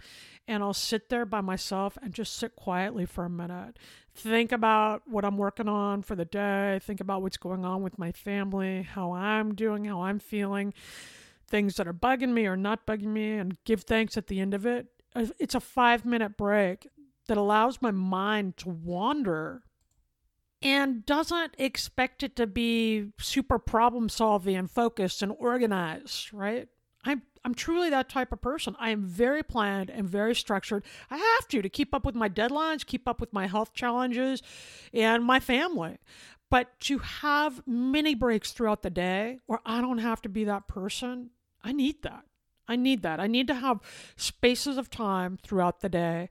And 0.49 0.63
I'll 0.63 0.75
sit 0.75 1.09
there 1.09 1.25
by 1.25 1.41
myself 1.41 1.97
and 2.03 2.13
just 2.13 2.37
sit 2.37 2.57
quietly 2.57 3.07
for 3.07 3.25
a 3.25 3.31
minute. 3.31 3.79
Think 4.15 4.51
about 4.53 5.03
what 5.07 5.25
I'm 5.25 5.39
working 5.39 5.69
on 5.69 6.03
for 6.03 6.17
the 6.17 6.25
day. 6.25 6.81
Think 6.83 7.01
about 7.01 7.23
what's 7.23 7.37
going 7.37 7.65
on 7.65 7.83
with 7.83 7.99
my 7.99 8.13
family, 8.13 8.83
how 8.83 9.13
I'm 9.13 9.55
doing, 9.55 9.85
how 9.85 10.03
I'm 10.03 10.19
feeling, 10.19 10.75
things 11.49 11.77
that 11.77 11.87
are 11.87 11.95
bugging 11.95 12.33
me 12.33 12.47
or 12.47 12.57
not 12.57 12.87
bugging 12.87 13.07
me, 13.07 13.39
and 13.39 13.57
give 13.65 13.83
thanks 13.83 14.17
at 14.17 14.27
the 14.27 14.41
end 14.41 14.53
of 14.53 14.67
it. 14.67 14.89
It's 15.15 15.55
a 15.55 15.61
five 15.61 16.05
minute 16.05 16.37
break 16.37 16.89
that 17.29 17.39
allows 17.39 17.81
my 17.81 17.93
mind 17.93 18.57
to 18.59 18.69
wander 18.69 19.63
and 20.63 21.05
doesn't 21.07 21.55
expect 21.59 22.23
it 22.23 22.37
to 22.37 22.47
be 22.47 23.13
super 23.19 23.59
problem 23.59 24.09
solving 24.09 24.57
and 24.57 24.71
focused 24.71 25.23
and 25.23 25.33
organized, 25.39 26.33
right? 26.33 26.69
I'm 27.05 27.23
I'm 27.45 27.55
truly 27.55 27.91
that 27.91 28.09
type 28.09 28.33
of 28.33 28.41
person. 28.41 28.77
I 28.79 28.91
am 28.91 29.05
very 29.05 29.43
planned 29.43 29.91
and 29.91 30.09
very 30.09 30.35
structured. 30.35 30.85
I 31.11 31.17
have 31.17 31.49
to 31.49 31.63
to 31.63 31.69
keep 31.69 31.93
up 31.93 32.07
with 32.07 32.15
my 32.15 32.29
deadlines, 32.29 32.87
keep 32.87 33.09
up 33.09 33.21
with 33.21 33.33
my 33.33 33.49
health 33.49 33.73
challenges 33.73 34.43
and 34.95 35.25
my 35.25 35.41
family. 35.41 35.99
But 36.51 36.79
to 36.81 36.99
have 36.99 37.67
mini 37.67 38.15
breaks 38.15 38.53
throughout 38.53 38.83
the 38.83 38.91
day 38.91 39.39
where 39.47 39.61
I 39.65 39.81
don't 39.81 39.99
have 39.99 40.23
to 40.23 40.29
be 40.29 40.45
that 40.45 40.69
person, 40.69 41.31
I 41.65 41.73
need 41.73 42.03
that. 42.03 42.25
I 42.69 42.77
need 42.77 43.03
that. 43.03 43.19
I 43.19 43.27
need 43.27 43.49
to 43.49 43.55
have 43.55 43.81
spaces 44.17 44.77
of 44.77 44.91
time 44.91 45.39
throughout 45.43 45.81
the 45.81 45.89
day 45.89 46.29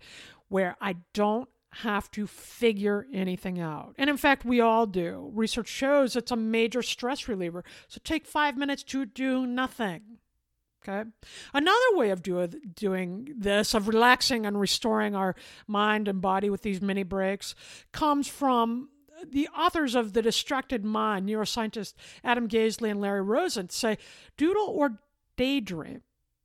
where 0.47 0.77
I 0.79 0.97
don't 1.13 1.49
have 1.75 2.11
to 2.11 2.27
figure 2.27 3.07
anything 3.13 3.59
out. 3.59 3.95
And 3.97 4.09
in 4.09 4.17
fact, 4.17 4.45
we 4.45 4.59
all 4.59 4.85
do. 4.85 5.31
Research 5.33 5.67
shows 5.67 6.15
it's 6.15 6.31
a 6.31 6.35
major 6.35 6.81
stress 6.81 7.27
reliever. 7.27 7.63
So 7.87 8.01
take 8.03 8.25
five 8.25 8.57
minutes 8.57 8.83
to 8.83 9.05
do 9.05 9.45
nothing. 9.45 10.01
Okay. 10.83 11.09
Another 11.53 11.77
way 11.93 12.09
of 12.09 12.23
do, 12.23 12.47
doing 12.47 13.33
this, 13.37 13.73
of 13.73 13.87
relaxing 13.87 14.45
and 14.45 14.59
restoring 14.59 15.15
our 15.15 15.35
mind 15.67 16.07
and 16.07 16.21
body 16.21 16.49
with 16.49 16.63
these 16.63 16.81
mini 16.81 17.03
breaks, 17.03 17.55
comes 17.91 18.27
from 18.27 18.89
the 19.29 19.47
authors 19.49 19.93
of 19.93 20.13
The 20.13 20.23
Distracted 20.23 20.83
Mind, 20.83 21.29
neuroscientists 21.29 21.93
Adam 22.23 22.47
Gazzaley 22.47 22.89
and 22.89 22.99
Larry 22.99 23.21
Rosen, 23.21 23.69
say 23.69 23.97
doodle 24.37 24.67
or 24.67 24.99
daydream. 25.37 26.01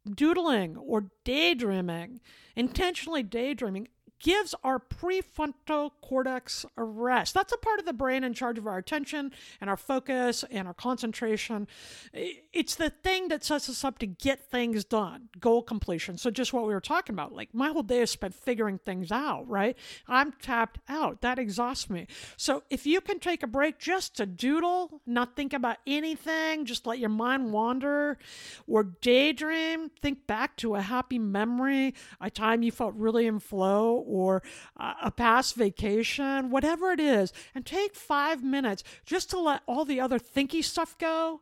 Doodling 0.09 0.77
or 0.77 1.07
daydreaming, 1.25 2.21
intentionally 2.55 3.25
daydreaming, 3.25 3.89
gives 4.21 4.55
our 4.65 4.79
prefrontal 4.79 5.91
cortex 6.01 6.65
a 6.77 6.85
rest. 6.85 7.35
That's 7.35 7.53
a 7.53 7.59
part 7.59 7.79
of 7.79 7.87
the 7.87 7.93
brain 7.93 8.25
in 8.25 8.35
charge 8.35 8.59
of 8.59 8.67
our 8.67 8.79
attention 8.79 9.33
and 9.61 9.69
our 9.69 9.77
focus 9.77 10.45
and 10.51 10.67
our 10.67 10.75
concentration. 10.75 11.69
It's 12.13 12.75
the 12.75 12.91
thing 12.91 13.29
that 13.29 13.45
sets 13.45 13.69
us 13.69 13.85
up 13.85 13.99
to 13.99 14.07
get 14.07 14.51
things 14.51 14.85
done, 14.85 15.29
goal 15.39 15.63
completion. 15.63 16.19
So, 16.19 16.31
just 16.31 16.53
what 16.53 16.67
we 16.67 16.75
were 16.75 16.81
talking 16.81 17.15
about, 17.15 17.33
like 17.33 17.53
my 17.53 17.69
whole 17.69 17.83
day 17.83 18.01
is 18.01 18.11
spent 18.11 18.35
figuring 18.35 18.79
things 18.79 19.13
out, 19.13 19.49
right? 19.49 19.77
I'm 20.09 20.33
tapped 20.33 20.81
out. 20.89 21.21
That 21.21 21.39
exhausts 21.39 21.91
me. 21.91 22.07
So, 22.37 22.63
if 22.71 22.87
you 22.87 23.01
can 23.01 23.19
take 23.19 23.43
a 23.43 23.47
break 23.47 23.79
just 23.79 24.17
to 24.17 24.27
doodle, 24.27 25.03
not 25.07 25.37
think 25.37 25.53
about 25.53 25.79
anything, 25.87 26.65
just 26.65 26.87
let 26.87 26.99
your 26.99 27.11
mind 27.11 27.53
wander 27.53 28.19
or 28.67 28.85
daydream, 28.85 29.91
think 30.01 30.27
back 30.27 30.57
to 30.57 30.75
a 30.75 30.81
happy 30.81 31.19
memory, 31.19 31.95
a 32.21 32.31
time 32.31 32.63
you 32.63 32.73
felt 32.73 32.95
really 32.95 33.27
in 33.27 33.39
flow 33.39 34.05
or 34.07 34.43
a 34.77 35.11
past 35.11 35.55
vacation, 35.55 36.51
whatever 36.51 36.93
it 36.93 37.01
is, 37.01 37.33
and 37.55 37.67
take 37.67 37.95
five 37.95 38.43
minutes 38.43 38.83
just 39.05 39.31
to 39.31 39.39
let 39.39 39.63
all 39.67 39.85
the 39.85 40.01
other 40.01 40.19
thinky 40.19 40.63
stuff 40.63 40.97
go. 40.99 41.41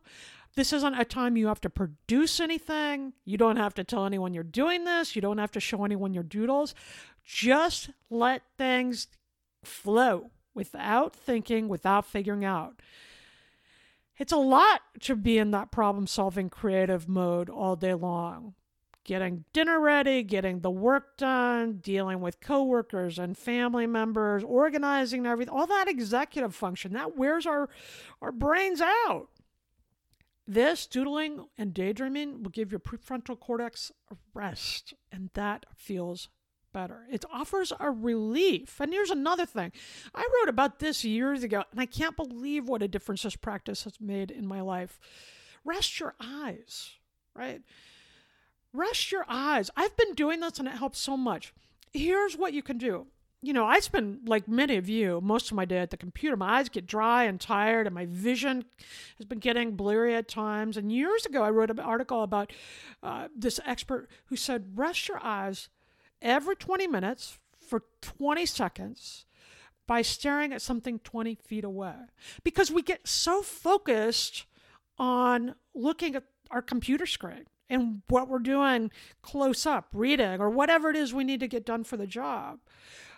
This 0.55 0.71
isn't 0.71 0.93
a 0.93 1.03
time 1.03 1.35
you 1.35 1.47
have 1.47 1.61
to 1.61 1.69
produce 1.69 2.39
anything. 2.39 3.13
You 3.25 3.37
don't 3.37 3.57
have 3.57 3.73
to 3.75 3.83
tell 3.83 4.05
anyone 4.05 4.33
you're 4.33 4.43
doing 4.43 4.85
this. 4.85 5.15
You 5.15 5.21
don't 5.21 5.37
have 5.37 5.51
to 5.51 5.59
show 5.59 5.83
anyone 5.83 6.13
your 6.13 6.23
doodles. 6.23 6.73
Just 7.25 7.89
let 8.09 8.41
things 8.57 9.07
flow 9.63 10.31
without 10.53 11.13
thinking, 11.13 11.67
without 11.67 12.05
figuring 12.05 12.45
out. 12.45 12.81
It's 14.17 14.31
a 14.31 14.37
lot 14.37 14.81
to 15.01 15.15
be 15.17 15.37
in 15.37 15.51
that 15.51 15.71
problem 15.71 16.07
solving 16.07 16.49
creative 16.49 17.09
mode 17.09 17.49
all 17.49 17.75
day 17.75 17.93
long 17.93 18.53
getting 19.05 19.45
dinner 19.53 19.79
ready, 19.79 20.23
getting 20.23 20.59
the 20.59 20.69
work 20.69 21.15
done, 21.15 21.77
dealing 21.77 22.19
with 22.19 22.41
coworkers 22.41 23.17
and 23.17 23.37
family 23.37 23.87
members, 23.87 24.43
organizing 24.43 25.25
everything, 25.25 25.53
all 25.53 25.67
that 25.67 25.87
executive 25.87 26.53
function, 26.53 26.93
that 26.93 27.15
wears 27.15 27.45
our, 27.45 27.69
our 28.21 28.31
brains 28.31 28.81
out. 28.81 29.29
This 30.47 30.85
doodling 30.85 31.45
and 31.57 31.73
daydreaming 31.73 32.43
will 32.43 32.51
give 32.51 32.71
your 32.71 32.79
prefrontal 32.79 33.39
cortex 33.39 33.91
a 34.11 34.15
rest, 34.33 34.93
and 35.11 35.29
that 35.33 35.65
feels 35.75 36.29
better. 36.73 37.05
It 37.09 37.25
offers 37.31 37.71
a 37.79 37.89
relief. 37.89 38.79
And 38.79 38.91
here's 38.91 39.09
another 39.09 39.45
thing 39.45 39.71
I 40.13 40.27
wrote 40.35 40.49
about 40.49 40.79
this 40.79 41.05
years 41.05 41.41
ago, 41.41 41.63
and 41.71 41.79
I 41.79 41.85
can't 41.85 42.17
believe 42.17 42.67
what 42.67 42.83
a 42.83 42.87
difference 42.87 43.23
this 43.23 43.35
practice 43.35 43.85
has 43.85 44.01
made 44.01 44.29
in 44.29 44.45
my 44.45 44.61
life. 44.61 44.99
Rest 45.63 45.99
your 45.99 46.15
eyes, 46.19 46.91
right? 47.33 47.61
Rest 48.75 49.11
your 49.11 49.25
eyes. 49.27 49.71
I've 49.77 49.95
been 49.95 50.13
doing 50.13 50.41
this 50.41 50.59
and 50.59 50.67
it 50.67 50.75
helps 50.75 50.99
so 50.99 51.15
much. 51.15 51.53
Here's 51.93 52.35
what 52.35 52.53
you 52.53 52.61
can 52.61 52.77
do. 52.77 53.07
You 53.41 53.53
know, 53.53 53.65
I 53.65 53.79
spend, 53.79 54.27
like 54.27 54.47
many 54.47 54.75
of 54.75 54.89
you, 54.89 55.21
most 55.21 55.51
of 55.51 55.55
my 55.55 55.65
day 55.65 55.77
at 55.77 55.91
the 55.91 55.97
computer. 55.97 56.35
My 56.35 56.57
eyes 56.57 56.67
get 56.67 56.87
dry 56.87 57.25
and 57.25 57.39
tired, 57.39 57.85
and 57.85 57.93
my 57.93 58.07
vision 58.07 58.65
has 59.17 59.27
been 59.27 59.37
getting 59.37 59.75
blurry 59.75 60.15
at 60.15 60.27
times. 60.27 60.77
And 60.77 60.91
years 60.91 61.27
ago, 61.27 61.43
I 61.43 61.51
wrote 61.51 61.69
an 61.69 61.79
article 61.79 62.23
about 62.23 62.51
uh, 63.03 63.27
this 63.35 63.59
expert 63.63 64.09
who 64.25 64.35
said, 64.35 64.71
rest 64.75 65.07
your 65.07 65.19
eyes 65.21 65.69
every 66.23 66.55
20 66.55 66.87
minutes 66.87 67.37
for 67.55 67.83
20 68.01 68.47
seconds 68.47 69.25
by 69.85 70.01
staring 70.01 70.51
at 70.51 70.61
something 70.61 70.97
20 70.99 71.35
feet 71.35 71.63
away. 71.63 71.93
Because 72.43 72.71
we 72.71 72.81
get 72.81 73.07
so 73.07 73.43
focused 73.43 74.45
on 74.97 75.53
looking 75.75 76.15
at 76.15 76.23
our 76.49 76.63
computer 76.63 77.05
screen 77.05 77.45
and 77.69 78.01
what 78.07 78.27
we're 78.27 78.39
doing 78.39 78.91
close 79.21 79.65
up, 79.65 79.87
reading, 79.93 80.39
or 80.39 80.49
whatever 80.49 80.89
it 80.89 80.95
is 80.95 81.13
we 81.13 81.23
need 81.23 81.39
to 81.39 81.47
get 81.47 81.65
done 81.65 81.83
for 81.83 81.97
the 81.97 82.07
job, 82.07 82.59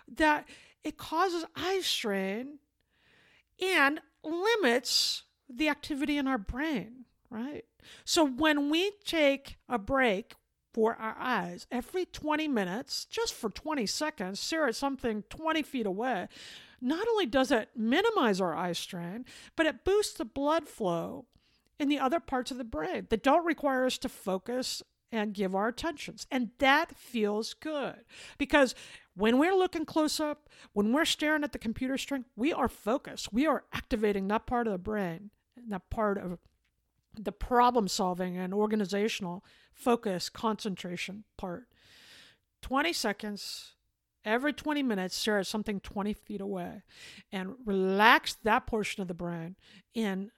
that 0.06 0.48
it 0.84 0.96
causes 0.96 1.44
eye 1.56 1.80
strain 1.82 2.58
and 3.60 4.00
limits 4.22 5.24
the 5.48 5.68
activity 5.68 6.16
in 6.16 6.26
our 6.26 6.38
brain, 6.38 7.04
right? 7.30 7.64
So 8.04 8.24
when 8.24 8.70
we 8.70 8.92
take 9.04 9.56
a 9.68 9.78
break 9.78 10.34
for 10.74 10.94
our 10.96 11.16
eyes 11.18 11.66
every 11.70 12.04
20 12.04 12.48
minutes, 12.48 13.04
just 13.04 13.34
for 13.34 13.50
20 13.50 13.86
seconds, 13.86 14.40
stare 14.40 14.68
at 14.68 14.76
something 14.76 15.24
20 15.30 15.62
feet 15.62 15.86
away, 15.86 16.28
not 16.80 17.06
only 17.08 17.26
does 17.26 17.50
it 17.50 17.70
minimize 17.74 18.40
our 18.40 18.54
eye 18.54 18.72
strain, 18.72 19.24
but 19.56 19.66
it 19.66 19.84
boosts 19.84 20.14
the 20.14 20.24
blood 20.24 20.68
flow 20.68 21.26
in 21.78 21.88
the 21.88 21.98
other 21.98 22.20
parts 22.20 22.50
of 22.50 22.58
the 22.58 22.64
brain 22.64 23.06
that 23.10 23.22
don't 23.22 23.46
require 23.46 23.86
us 23.86 23.98
to 23.98 24.08
focus 24.08 24.82
and 25.10 25.32
give 25.32 25.54
our 25.54 25.68
attentions. 25.68 26.26
And 26.30 26.50
that 26.58 26.96
feels 26.96 27.54
good 27.54 28.04
because 28.36 28.74
when 29.14 29.38
we're 29.38 29.54
looking 29.54 29.84
close 29.84 30.20
up, 30.20 30.48
when 30.72 30.92
we're 30.92 31.04
staring 31.04 31.44
at 31.44 31.52
the 31.52 31.58
computer 31.58 31.96
screen, 31.96 32.24
we 32.36 32.52
are 32.52 32.68
focused. 32.68 33.32
We 33.32 33.46
are 33.46 33.64
activating 33.72 34.28
that 34.28 34.46
part 34.46 34.66
of 34.66 34.72
the 34.72 34.78
brain, 34.78 35.30
that 35.68 35.88
part 35.90 36.18
of 36.18 36.38
the 37.18 37.32
problem 37.32 37.88
solving 37.88 38.36
and 38.36 38.52
organizational 38.52 39.44
focus, 39.72 40.28
concentration 40.28 41.24
part. 41.36 41.68
20 42.62 42.92
seconds 42.92 43.74
every 44.24 44.52
20 44.52 44.82
minutes, 44.82 45.16
stare 45.16 45.38
at 45.38 45.46
something 45.46 45.80
20 45.80 46.12
feet 46.12 46.40
away 46.40 46.82
and 47.32 47.54
relax 47.64 48.36
that 48.42 48.66
portion 48.66 49.00
of 49.00 49.08
the 49.08 49.14
brain 49.14 49.56
in 49.94 50.30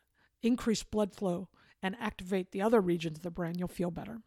increase 0.43 0.83
blood 0.83 1.15
flow, 1.15 1.49
and 1.83 1.97
activate 1.99 2.53
the 2.53 2.63
other 2.63 2.81
regions 2.81 3.19
of 3.19 3.23
the 3.23 3.31
brain, 3.31 3.55
you'll 3.59 3.69
feel 3.69 3.91
better. 3.91 4.19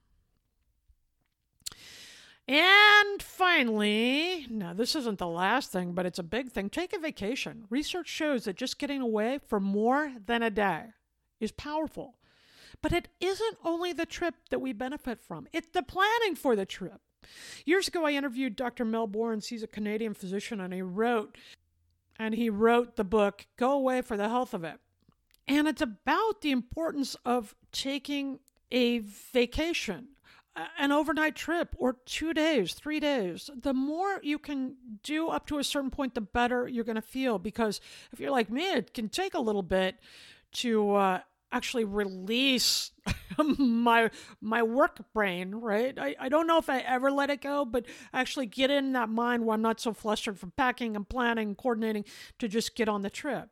And 2.47 3.21
finally, 3.21 4.45
now 4.49 4.73
this 4.73 4.95
isn't 4.95 5.17
the 5.17 5.28
last 5.28 5.71
thing, 5.71 5.93
but 5.93 6.06
it's 6.06 6.19
a 6.19 6.23
big 6.23 6.52
thing. 6.52 6.69
Take 6.69 6.93
a 6.93 6.99
vacation. 6.99 7.65
Research 7.69 8.10
shows 8.10 8.43
that 8.43 8.58
just 8.58 8.80
getting 8.80 9.02
away 9.02 9.39
for 9.47 9.60
more 9.60 10.13
than 10.26 10.43
a 10.43 10.49
day 10.49 10.88
is 11.39 11.52
powerful. 11.54 12.15
But 12.82 12.91
it 12.91 13.08
isn't 13.21 13.58
only 13.63 13.93
the 13.93 14.06
trip 14.06 14.36
that 14.49 14.60
we 14.60 14.73
benefit 14.73 15.21
from, 15.21 15.47
it's 15.54 15.69
the 15.71 15.84
planning 15.84 16.36
for 16.36 16.56
the 16.56 16.65
trip. 16.65 16.99
Years 17.65 17.88
ago, 17.88 18.06
I 18.06 18.12
interviewed 18.12 18.58
Dr. 18.58 18.84
Mel. 18.84 19.10
He's 19.47 19.63
a 19.63 19.67
Canadian 19.67 20.13
physician, 20.13 20.60
and 20.60 20.73
he 20.73 20.82
wrote, 20.82 21.38
and 22.19 22.36
he 22.36 22.49
wrote 22.49 22.97
the 22.97 23.06
book 23.06 23.47
"Go 23.56 23.71
Away 23.71 24.02
for 24.02 24.17
the 24.17 24.28
Health 24.28 24.54
of 24.54 24.65
It." 24.65 24.82
And 25.47 25.67
it's 25.67 25.82
about 25.82 26.41
the 26.41 26.51
importance 26.51 27.15
of 27.25 27.56
taking 27.71 28.39
a 28.71 28.99
vacation, 28.99 30.08
an 30.77 30.91
overnight 30.91 31.36
trip, 31.36 31.75
or 31.77 31.97
two 32.06 32.34
days, 32.34 32.73
three 32.73 32.99
days. 32.99 33.49
The 33.53 33.73
more 33.73 34.19
you 34.23 34.39
can 34.39 34.75
do 35.03 35.27
up 35.29 35.47
to 35.47 35.60
a 35.60 35.63
certain 35.63 35.89
point, 35.89 36.15
the 36.15 36.21
better 36.21 36.67
you're 36.67 36.84
going 36.86 36.95
to 36.95 37.01
feel. 37.01 37.39
Because 37.39 37.82
if 38.12 38.19
you're 38.19 38.32
like 38.32 38.49
me, 38.49 38.71
it 38.71 38.93
can 38.93 39.10
take 39.10 39.34
a 39.34 39.39
little 39.39 39.63
bit 39.63 39.97
to 40.53 40.95
uh, 40.95 41.19
actually 41.53 41.86
release 41.86 42.91
my 43.58 44.10
my 44.41 44.63
work 44.63 44.99
brain 45.13 45.51
right 45.56 45.97
I, 45.99 46.15
I 46.19 46.29
don't 46.29 46.47
know 46.47 46.58
if 46.58 46.69
i 46.69 46.79
ever 46.79 47.12
let 47.12 47.29
it 47.29 47.41
go 47.41 47.63
but 47.63 47.86
actually 48.12 48.47
get 48.47 48.71
in 48.71 48.93
that 48.93 49.10
mind 49.10 49.45
where 49.45 49.53
i'm 49.53 49.62
not 49.62 49.79
so 49.79 49.93
flustered 49.93 50.39
from 50.39 50.51
packing 50.51 50.95
and 50.95 51.08
planning 51.08 51.49
and 51.49 51.58
coordinating 51.58 52.06
to 52.39 52.47
just 52.47 52.75
get 52.75 52.89
on 52.89 53.03
the 53.03 53.10
trip 53.10 53.49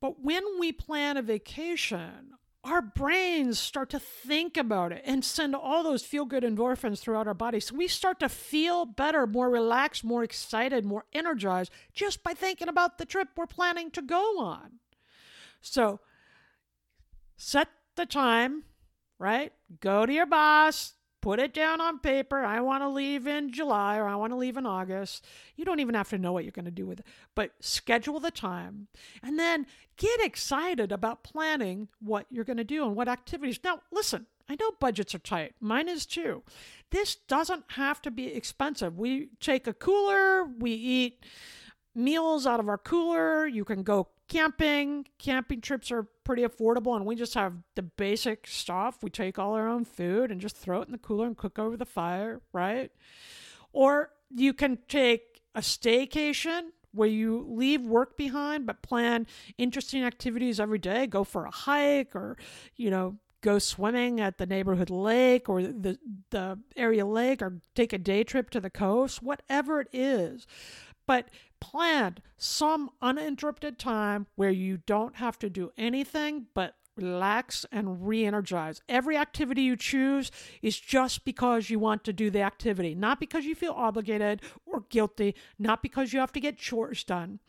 but 0.00 0.22
when 0.22 0.42
we 0.58 0.72
plan 0.72 1.16
a 1.16 1.22
vacation, 1.22 2.34
our 2.64 2.82
brains 2.82 3.58
start 3.58 3.90
to 3.90 4.00
think 4.00 4.56
about 4.56 4.92
it 4.92 5.02
and 5.06 5.24
send 5.24 5.54
all 5.54 5.82
those 5.82 6.02
feel 6.02 6.24
good 6.24 6.42
endorphins 6.42 6.98
throughout 6.98 7.28
our 7.28 7.34
body. 7.34 7.60
So 7.60 7.76
we 7.76 7.88
start 7.88 8.18
to 8.20 8.28
feel 8.28 8.84
better, 8.84 9.26
more 9.26 9.48
relaxed, 9.48 10.04
more 10.04 10.24
excited, 10.24 10.84
more 10.84 11.04
energized 11.12 11.70
just 11.94 12.22
by 12.22 12.34
thinking 12.34 12.68
about 12.68 12.98
the 12.98 13.04
trip 13.04 13.28
we're 13.36 13.46
planning 13.46 13.90
to 13.92 14.02
go 14.02 14.40
on. 14.40 14.80
So 15.60 16.00
set 17.36 17.68
the 17.94 18.06
time, 18.06 18.64
right? 19.18 19.52
Go 19.80 20.04
to 20.04 20.12
your 20.12 20.26
boss, 20.26 20.94
put 21.26 21.40
it 21.40 21.52
down 21.52 21.80
on 21.80 21.98
paper. 21.98 22.44
I 22.44 22.60
want 22.60 22.84
to 22.84 22.88
leave 22.88 23.26
in 23.26 23.50
July 23.50 23.96
or 23.96 24.06
I 24.06 24.14
want 24.14 24.30
to 24.30 24.36
leave 24.36 24.56
in 24.56 24.64
August. 24.64 25.26
You 25.56 25.64
don't 25.64 25.80
even 25.80 25.96
have 25.96 26.10
to 26.10 26.18
know 26.18 26.32
what 26.32 26.44
you're 26.44 26.52
going 26.52 26.66
to 26.66 26.70
do 26.70 26.86
with 26.86 27.00
it, 27.00 27.06
but 27.34 27.50
schedule 27.58 28.20
the 28.20 28.30
time 28.30 28.86
and 29.24 29.36
then 29.36 29.66
get 29.96 30.20
excited 30.20 30.92
about 30.92 31.24
planning 31.24 31.88
what 31.98 32.26
you're 32.30 32.44
going 32.44 32.58
to 32.58 32.62
do 32.62 32.86
and 32.86 32.94
what 32.94 33.08
activities. 33.08 33.58
Now, 33.64 33.80
listen, 33.90 34.26
I 34.48 34.54
know 34.60 34.70
budgets 34.78 35.16
are 35.16 35.18
tight. 35.18 35.56
Mine 35.60 35.88
is 35.88 36.06
too. 36.06 36.44
This 36.92 37.16
doesn't 37.16 37.64
have 37.70 38.00
to 38.02 38.12
be 38.12 38.32
expensive. 38.32 38.96
We 38.96 39.30
take 39.40 39.66
a 39.66 39.74
cooler, 39.74 40.44
we 40.44 40.70
eat 40.70 41.26
meals 41.92 42.46
out 42.46 42.60
of 42.60 42.68
our 42.68 42.78
cooler. 42.78 43.48
You 43.48 43.64
can 43.64 43.82
go 43.82 44.10
camping. 44.28 45.06
Camping 45.18 45.60
trips 45.60 45.90
are 45.90 46.04
pretty 46.24 46.42
affordable, 46.42 46.96
and 46.96 47.06
we 47.06 47.16
just 47.16 47.34
have 47.34 47.54
the 47.74 47.82
basic 47.82 48.46
stuff. 48.46 49.02
We 49.02 49.10
take 49.10 49.38
all 49.38 49.54
our 49.54 49.68
own 49.68 49.84
food 49.84 50.30
and 50.30 50.40
just 50.40 50.56
throw 50.56 50.82
it 50.82 50.88
in 50.88 50.92
the 50.92 50.98
cooler 50.98 51.26
and 51.26 51.36
cook 51.36 51.58
over 51.58 51.76
the 51.76 51.84
fire, 51.84 52.40
right? 52.52 52.90
Or 53.72 54.10
you 54.34 54.52
can 54.52 54.78
take 54.88 55.42
a 55.54 55.60
staycation 55.60 56.70
where 56.92 57.08
you 57.08 57.46
leave 57.48 57.82
work 57.82 58.16
behind 58.16 58.66
but 58.66 58.82
plan 58.82 59.26
interesting 59.58 60.02
activities 60.02 60.58
every 60.58 60.78
day. 60.78 61.06
Go 61.06 61.24
for 61.24 61.44
a 61.44 61.50
hike 61.50 62.16
or, 62.16 62.36
you 62.74 62.90
know, 62.90 63.16
go 63.42 63.58
swimming 63.58 64.20
at 64.20 64.38
the 64.38 64.46
neighborhood 64.46 64.90
lake 64.90 65.48
or 65.48 65.62
the 65.62 65.98
the 66.30 66.58
area 66.74 67.06
lake 67.06 67.42
or 67.42 67.60
take 67.74 67.92
a 67.92 67.98
day 67.98 68.24
trip 68.24 68.50
to 68.50 68.60
the 68.60 68.70
coast, 68.70 69.22
whatever 69.22 69.80
it 69.80 69.88
is. 69.92 70.46
But 71.06 71.28
plan 71.70 72.18
some 72.36 72.90
uninterrupted 73.02 73.78
time 73.78 74.26
where 74.36 74.50
you 74.50 74.76
don't 74.76 75.16
have 75.16 75.38
to 75.40 75.50
do 75.50 75.72
anything 75.76 76.46
but 76.54 76.76
relax 76.96 77.66
and 77.72 78.06
re 78.06 78.24
energize. 78.24 78.80
Every 78.88 79.16
activity 79.16 79.62
you 79.62 79.76
choose 79.76 80.30
is 80.62 80.78
just 80.78 81.24
because 81.24 81.68
you 81.68 81.78
want 81.78 82.04
to 82.04 82.12
do 82.12 82.30
the 82.30 82.40
activity, 82.40 82.94
not 82.94 83.20
because 83.20 83.44
you 83.44 83.54
feel 83.54 83.72
obligated 83.72 84.42
or 84.64 84.84
guilty, 84.88 85.34
not 85.58 85.82
because 85.82 86.12
you 86.12 86.20
have 86.20 86.32
to 86.32 86.40
get 86.40 86.56
chores 86.56 87.04
done. 87.04 87.40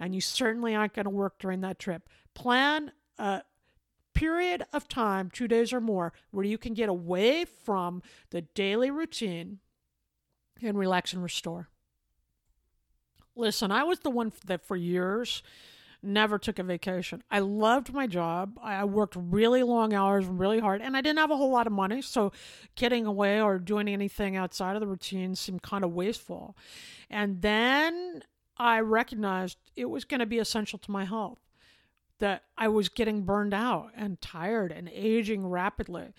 And 0.00 0.14
you 0.14 0.20
certainly 0.20 0.74
aren't 0.74 0.94
going 0.94 1.04
to 1.04 1.10
work 1.10 1.38
during 1.38 1.60
that 1.60 1.78
trip. 1.78 2.08
Plan 2.34 2.92
a 3.18 3.42
period 4.14 4.64
of 4.72 4.88
time, 4.88 5.30
two 5.30 5.46
days 5.48 5.72
or 5.72 5.80
more, 5.80 6.12
where 6.30 6.44
you 6.44 6.58
can 6.58 6.74
get 6.74 6.88
away 6.88 7.44
from 7.44 8.02
the 8.30 8.42
daily 8.42 8.90
routine 8.90 9.58
and 10.62 10.78
relax 10.78 11.12
and 11.12 11.22
restore. 11.22 11.68
Listen, 13.36 13.70
I 13.70 13.84
was 13.84 14.00
the 14.00 14.10
one 14.10 14.32
that 14.46 14.64
for 14.64 14.76
years 14.76 15.42
never 16.02 16.38
took 16.38 16.58
a 16.58 16.62
vacation. 16.62 17.22
I 17.30 17.40
loved 17.40 17.92
my 17.92 18.06
job. 18.06 18.58
I 18.62 18.84
worked 18.84 19.16
really 19.16 19.62
long 19.62 19.92
hours, 19.92 20.26
really 20.26 20.58
hard, 20.58 20.80
and 20.80 20.96
I 20.96 21.00
didn't 21.00 21.18
have 21.18 21.30
a 21.30 21.36
whole 21.36 21.50
lot 21.50 21.66
of 21.66 21.72
money. 21.72 22.00
So 22.00 22.32
getting 22.76 23.06
away 23.06 23.40
or 23.40 23.58
doing 23.58 23.88
anything 23.88 24.36
outside 24.36 24.76
of 24.76 24.80
the 24.80 24.86
routine 24.86 25.34
seemed 25.34 25.62
kind 25.62 25.84
of 25.84 25.92
wasteful. 25.92 26.56
And 27.10 27.42
then 27.42 28.22
I 28.56 28.80
recognized 28.80 29.58
it 29.74 29.90
was 29.90 30.04
going 30.04 30.20
to 30.20 30.26
be 30.26 30.38
essential 30.38 30.78
to 30.78 30.90
my 30.90 31.04
health, 31.04 31.40
that 32.18 32.44
I 32.56 32.68
was 32.68 32.88
getting 32.88 33.22
burned 33.22 33.52
out 33.52 33.90
and 33.94 34.20
tired 34.20 34.72
and 34.72 34.88
aging 34.88 35.46
rapidly. 35.46 36.14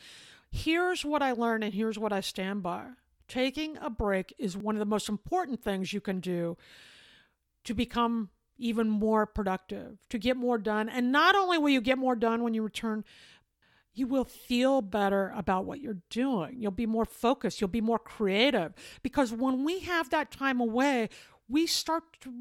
Here's 0.51 1.03
what 1.03 1.23
I 1.23 1.31
learned, 1.31 1.63
and 1.63 1.73
here's 1.73 1.97
what 1.97 2.13
I 2.13 2.19
stand 2.21 2.61
by. 2.61 2.85
Taking 3.27 3.77
a 3.77 3.89
break 3.89 4.33
is 4.37 4.55
one 4.55 4.75
of 4.75 4.79
the 4.79 4.85
most 4.85 5.09
important 5.09 5.63
things 5.63 5.93
you 5.93 6.01
can 6.01 6.19
do 6.19 6.57
to 7.67 7.73
become 7.73 8.29
even 8.57 8.89
more 8.89 9.25
productive, 9.25 9.97
to 10.09 10.17
get 10.17 10.37
more 10.37 10.57
done. 10.57 10.87
And 10.87 11.11
not 11.11 11.35
only 11.35 11.57
will 11.57 11.69
you 11.69 11.81
get 11.81 11.97
more 11.97 12.15
done 12.15 12.41
when 12.41 12.53
you 12.53 12.63
return, 12.63 13.03
you 13.93 14.07
will 14.07 14.23
feel 14.23 14.81
better 14.81 15.33
about 15.35 15.65
what 15.65 15.81
you're 15.81 15.97
doing. 16.09 16.55
You'll 16.57 16.71
be 16.71 16.85
more 16.85 17.03
focused, 17.03 17.59
you'll 17.59 17.67
be 17.67 17.81
more 17.81 17.99
creative. 17.99 18.73
Because 19.03 19.33
when 19.33 19.65
we 19.65 19.79
have 19.79 20.09
that 20.11 20.31
time 20.31 20.61
away, 20.61 21.09
we 21.49 21.67
start 21.67 22.03
to 22.21 22.31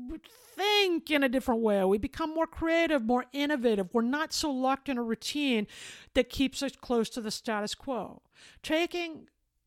think 0.55 1.11
in 1.11 1.25
a 1.25 1.29
different 1.29 1.61
way. 1.61 1.85
We 1.85 1.99
become 1.99 2.33
more 2.33 2.47
creative, 2.47 3.03
more 3.03 3.25
innovative. 3.33 3.89
We're 3.93 4.03
not 4.03 4.33
so 4.33 4.51
locked 4.51 4.89
in 4.89 4.97
a 4.97 5.03
routine 5.03 5.67
that 6.15 6.29
keeps 6.29 6.63
us 6.63 6.77
close 6.77 7.09
to 7.11 7.21
the 7.21 7.33
status 7.33 7.75
quo. 7.75 8.23
Taking 8.63 9.27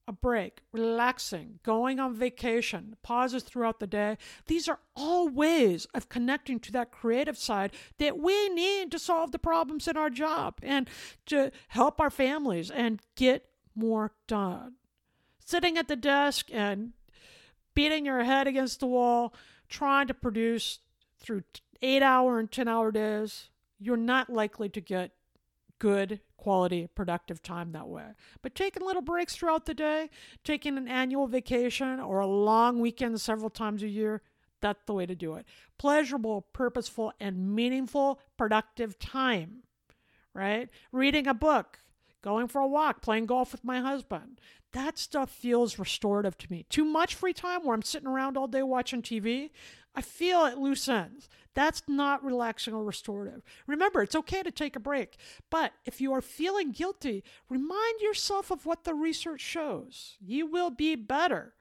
a 0.10 0.12
break, 0.12 0.62
relaxing, 0.74 1.60
going 1.62 2.00
on 2.00 2.16
vacation, 2.16 2.96
pauses 3.04 3.44
throughout 3.44 3.80
the 3.80 3.86
day. 3.86 4.18
These 4.48 4.68
are 4.68 4.80
all 4.96 5.30
ways 5.30 5.86
of 5.94 6.10
connecting 6.10 6.60
to 6.62 6.72
that 6.72 6.92
creative 6.92 7.38
side 7.38 7.72
that 8.00 8.18
we 8.18 8.50
need 8.50 8.90
to 8.90 8.98
solve 8.98 9.32
the 9.32 9.38
problems 9.38 9.88
in 9.88 9.96
our 9.96 10.10
job 10.10 10.58
and 10.64 10.90
to 11.28 11.52
help 11.68 12.02
our 12.02 12.10
families 12.10 12.72
and 12.72 13.00
get 13.16 13.46
more 13.76 14.12
done. 14.28 14.74
Sitting 15.46 15.78
at 15.78 15.88
the 15.88 15.96
desk 15.96 16.48
and 16.52 16.94
beating 17.76 18.04
your 18.04 18.24
head 18.24 18.48
against 18.48 18.80
the 18.80 18.88
wall, 18.88 19.32
trying 19.70 20.08
to 20.08 20.16
produce 20.16 20.80
through 21.20 21.44
eight 21.84 22.02
hour 22.02 22.40
and 22.40 22.52
10 22.52 22.68
hour 22.68 22.92
days, 22.92 23.50
you're 23.80 23.96
not 23.96 24.32
likely 24.32 24.70
to 24.70 24.82
get 24.82 25.12
good 25.80 26.20
quality, 26.38 26.88
productive 26.94 27.42
time 27.42 27.72
that 27.72 27.88
way. 27.88 28.06
But 28.42 28.56
taking 28.56 28.86
little 28.86 29.02
breaks 29.02 29.36
throughout 29.36 29.66
the 29.66 29.74
day, 29.74 30.10
taking 30.44 30.78
an 30.78 30.88
annual 30.88 31.28
vacation 31.28 32.00
or 32.00 32.20
a 32.20 32.28
long 32.28 32.80
weekend 32.80 33.20
several 33.20 33.50
times 33.50 33.84
a 33.84 33.88
year, 33.88 34.22
that's 34.62 34.84
the 34.86 34.94
way 34.94 35.06
to 35.06 35.16
do 35.16 35.36
it. 35.36 35.46
Pleasurable, 35.78 36.42
purposeful, 36.54 37.14
and 37.20 37.56
meaningful, 37.56 38.20
productive 38.38 39.00
time, 39.00 39.64
right? 40.34 40.70
Reading 40.92 41.28
a 41.28 41.34
book, 41.34 41.80
going 42.22 42.48
for 42.48 42.62
a 42.62 42.68
walk, 42.68 43.02
playing 43.02 43.26
golf 43.26 43.52
with 43.52 43.64
my 43.64 43.80
husband. 43.80 44.42
That 44.74 44.98
stuff 44.98 45.30
feels 45.30 45.80
restorative 45.80 46.38
to 46.40 46.52
me. 46.52 46.66
Too 46.70 46.86
much 46.86 47.16
free 47.16 47.34
time 47.34 47.64
where 47.64 47.74
I'm 47.74 47.82
sitting 47.82 48.08
around 48.08 48.38
all 48.38 48.48
day 48.48 48.62
watching 48.62 49.02
TV, 49.02 49.50
I 49.96 50.02
feel 50.02 50.40
at 50.46 50.60
loose 50.60 50.88
ends. 50.88 51.28
That's 51.56 51.84
not 51.88 52.24
relaxing 52.24 52.74
or 52.74 52.84
restorative. 52.84 53.42
Remember, 53.68 54.02
it's 54.02 54.16
okay 54.16 54.44
to 54.44 54.52
take 54.52 54.76
a 54.76 54.80
break, 54.80 55.18
but 55.50 55.74
if 55.86 56.00
you 56.00 56.14
are 56.14 56.22
feeling 56.22 56.72
guilty, 56.72 57.24
remind 57.50 58.02
yourself 58.02 58.52
of 58.52 58.66
what 58.66 58.84
the 58.84 58.94
research 58.94 59.42
shows. 59.42 60.18
You 60.22 60.46
will 60.46 60.70
be 60.70 60.96
better 60.96 61.54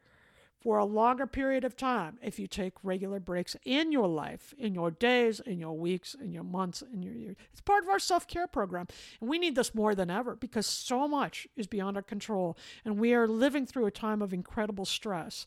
for 0.60 0.78
a 0.78 0.84
longer 0.84 1.26
period 1.26 1.64
of 1.64 1.76
time 1.76 2.18
if 2.20 2.38
you 2.38 2.46
take 2.46 2.72
regular 2.82 3.20
breaks 3.20 3.56
in 3.64 3.92
your 3.92 4.08
life, 4.08 4.52
in 4.58 4.74
your 4.74 4.90
days, 4.90 5.40
in 5.40 5.58
your 5.58 5.76
weeks, 5.76 6.14
in 6.20 6.32
your 6.32 6.42
months, 6.42 6.82
in 6.92 7.02
your 7.02 7.14
years. 7.14 7.36
It's 7.52 7.60
part 7.60 7.84
of 7.84 7.88
our 7.88 7.98
self 7.98 8.26
care 8.26 8.46
program. 8.46 8.86
And 9.20 9.30
we 9.30 9.38
need 9.38 9.54
this 9.54 9.74
more 9.74 9.94
than 9.94 10.10
ever 10.10 10.34
because 10.34 10.66
so 10.66 11.06
much 11.06 11.46
is 11.56 11.66
beyond 11.66 11.96
our 11.96 12.02
control. 12.02 12.56
And 12.84 12.98
we 12.98 13.14
are 13.14 13.28
living 13.28 13.66
through 13.66 13.86
a 13.86 13.90
time 13.90 14.20
of 14.20 14.32
incredible 14.32 14.84
stress. 14.84 15.46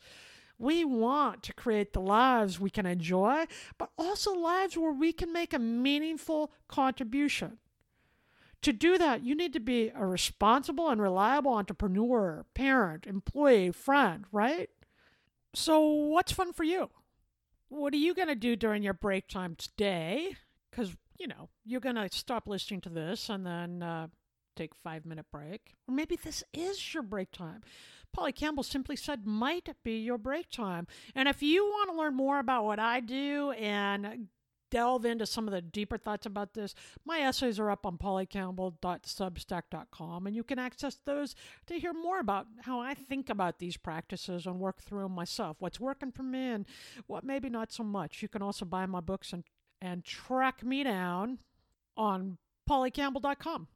We 0.62 0.86
want 0.86 1.42
to 1.44 1.54
create 1.56 1.92
the 1.92 2.02
lives 2.02 2.60
we 2.60 2.70
can 2.70 2.86
enjoy, 2.86 3.46
but 3.80 3.90
also 3.98 4.32
lives 4.36 4.78
where 4.78 4.92
we 4.92 5.12
can 5.12 5.34
make 5.34 5.54
a 5.54 5.60
meaningful 5.60 6.52
contribution. 6.68 7.58
To 8.62 8.72
do 8.72 9.00
that, 9.00 9.24
you 9.24 9.34
need 9.34 9.54
to 9.54 9.60
be 9.60 9.92
a 9.96 10.06
responsible 10.06 10.88
and 10.90 11.02
reliable 11.02 11.52
entrepreneur, 11.52 12.46
parent, 12.54 13.08
employee, 13.08 13.72
friend, 13.72 14.26
right? 14.32 14.70
So, 15.56 15.82
what's 15.84 16.32
fun 16.32 16.54
for 16.54 16.64
you? 16.64 16.92
What 17.70 17.96
are 17.96 17.98
you 17.98 18.14
going 18.14 18.28
to 18.28 18.36
do 18.36 18.56
during 18.56 18.84
your 18.84 18.94
break 18.94 19.28
time 19.28 19.56
today? 19.56 20.36
Because, 20.70 20.96
you 21.18 21.26
know, 21.26 21.50
you're 21.66 21.82
going 21.82 21.96
to 21.96 22.08
stop 22.12 22.48
listening 22.48 22.82
to 22.82 22.90
this 22.90 23.30
and 23.30 23.48
then 23.48 23.82
uh, 23.82 24.08
take 24.56 24.76
five 24.76 25.08
minute 25.08 25.26
break. 25.32 25.74
Or 25.88 25.96
maybe 25.96 26.16
this 26.16 26.44
is 26.54 26.94
your 26.94 27.02
break 27.02 27.32
time. 27.32 27.62
Polly 28.14 28.32
Campbell 28.32 28.64
simply 28.64 28.96
said 28.96 29.26
might 29.26 29.68
be 29.84 30.00
your 30.00 30.18
break 30.18 30.50
time. 30.50 30.88
And 31.16 31.28
if 31.28 31.42
you 31.42 31.66
want 31.66 31.90
to 31.92 31.98
learn 31.98 32.16
more 32.16 32.38
about 32.40 32.64
what 32.66 32.80
I 32.80 33.00
do 33.00 33.52
and 33.52 34.28
delve 34.70 35.06
into 35.06 35.26
some 35.26 35.48
of 35.48 35.54
the 35.54 35.62
deeper 35.62 35.98
thoughts 35.98 36.26
about 36.26 36.54
this, 36.54 36.76
my 37.06 37.20
essays 37.20 37.60
are 37.60 37.70
up 37.70 37.86
on 37.86 37.98
pollycampbell.substack.com, 37.98 40.26
and 40.26 40.36
you 40.36 40.44
can 40.44 40.58
access 40.58 40.98
those 41.06 41.36
to 41.68 41.78
hear 41.78 41.94
more 41.94 42.18
about 42.20 42.48
how 42.62 42.80
I 42.80 42.96
think 42.96 43.30
about 43.30 43.60
these 43.60 43.78
practices 43.78 44.48
and 44.48 44.60
work 44.60 44.82
through 44.82 45.04
them 45.04 45.14
myself, 45.14 45.58
what's 45.60 45.80
working 45.80 46.12
for 46.12 46.24
me 46.24 46.50
and 46.50 46.66
what 47.06 47.24
maybe 47.24 47.50
not 47.50 47.72
so 47.72 47.84
much. 47.84 48.24
You 48.24 48.30
can 48.30 48.42
also 48.42 48.66
buy 48.66 48.88
my 48.88 49.02
books 49.02 49.34
and, 49.34 49.44
and 49.82 50.04
track 50.04 50.64
me 50.64 50.84
down 50.84 51.38
on 51.98 52.38
pollycampbell.com 52.70 53.68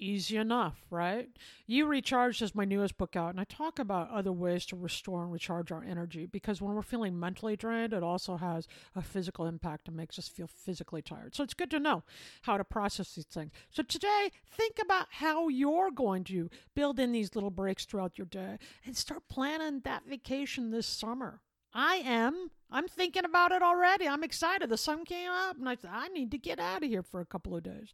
easy 0.00 0.36
enough, 0.36 0.84
right? 0.90 1.28
You 1.66 1.86
Recharged 1.86 2.42
is 2.42 2.54
my 2.54 2.64
newest 2.64 2.96
book 2.96 3.14
out, 3.14 3.30
and 3.30 3.40
I 3.40 3.44
talk 3.44 3.78
about 3.78 4.10
other 4.10 4.32
ways 4.32 4.66
to 4.66 4.76
restore 4.76 5.22
and 5.22 5.32
recharge 5.32 5.70
our 5.70 5.84
energy 5.84 6.26
because 6.26 6.60
when 6.60 6.74
we're 6.74 6.82
feeling 6.82 7.18
mentally 7.18 7.56
drained, 7.56 7.92
it 7.92 8.02
also 8.02 8.36
has 8.36 8.66
a 8.96 9.02
physical 9.02 9.46
impact 9.46 9.88
and 9.88 9.96
makes 9.96 10.18
us 10.18 10.28
feel 10.28 10.46
physically 10.46 11.02
tired. 11.02 11.34
So 11.34 11.44
it's 11.44 11.54
good 11.54 11.70
to 11.70 11.78
know 11.78 12.02
how 12.42 12.56
to 12.56 12.64
process 12.64 13.14
these 13.14 13.26
things. 13.26 13.52
So 13.70 13.82
today, 13.82 14.30
think 14.46 14.78
about 14.82 15.06
how 15.10 15.48
you're 15.48 15.90
going 15.90 16.24
to 16.24 16.50
build 16.74 16.98
in 16.98 17.12
these 17.12 17.34
little 17.34 17.50
breaks 17.50 17.84
throughout 17.84 18.18
your 18.18 18.26
day 18.26 18.58
and 18.84 18.96
start 18.96 19.28
planning 19.28 19.80
that 19.84 20.06
vacation 20.06 20.70
this 20.70 20.86
summer. 20.86 21.40
I 21.72 21.96
am. 21.96 22.50
I'm 22.70 22.88
thinking 22.88 23.24
about 23.24 23.52
it 23.52 23.62
already. 23.62 24.06
I'm 24.08 24.24
excited. 24.24 24.68
The 24.68 24.76
sun 24.76 25.04
came 25.04 25.30
up, 25.30 25.56
and 25.56 25.68
I 25.68 25.76
said, 25.76 25.90
I 25.92 26.08
need 26.08 26.30
to 26.32 26.38
get 26.38 26.58
out 26.58 26.82
of 26.82 26.88
here 26.88 27.02
for 27.02 27.20
a 27.20 27.26
couple 27.26 27.56
of 27.56 27.62
days. 27.62 27.92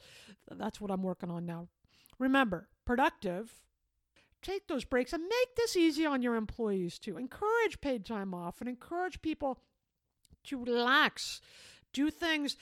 That's 0.51 0.81
what 0.81 0.91
I'm 0.91 1.03
working 1.03 1.31
on 1.31 1.47
now. 1.47 1.69
Remember, 2.19 2.69
productive 2.85 3.61
take 4.43 4.69
those 4.69 4.85
breaks 4.85 5.13
and 5.13 5.23
make 5.25 5.57
this 5.57 5.77
easy 5.77 6.07
on 6.07 6.23
your 6.23 6.37
employees 6.37 6.99
too. 6.99 7.17
Encourage 7.17 7.81
paid 7.81 8.05
time 8.05 8.33
off 8.33 8.61
and 8.61 8.69
encourage 8.69 9.21
people 9.21 9.59
to 10.45 10.65
relax, 10.65 11.41
do 11.93 12.11
things 12.11 12.57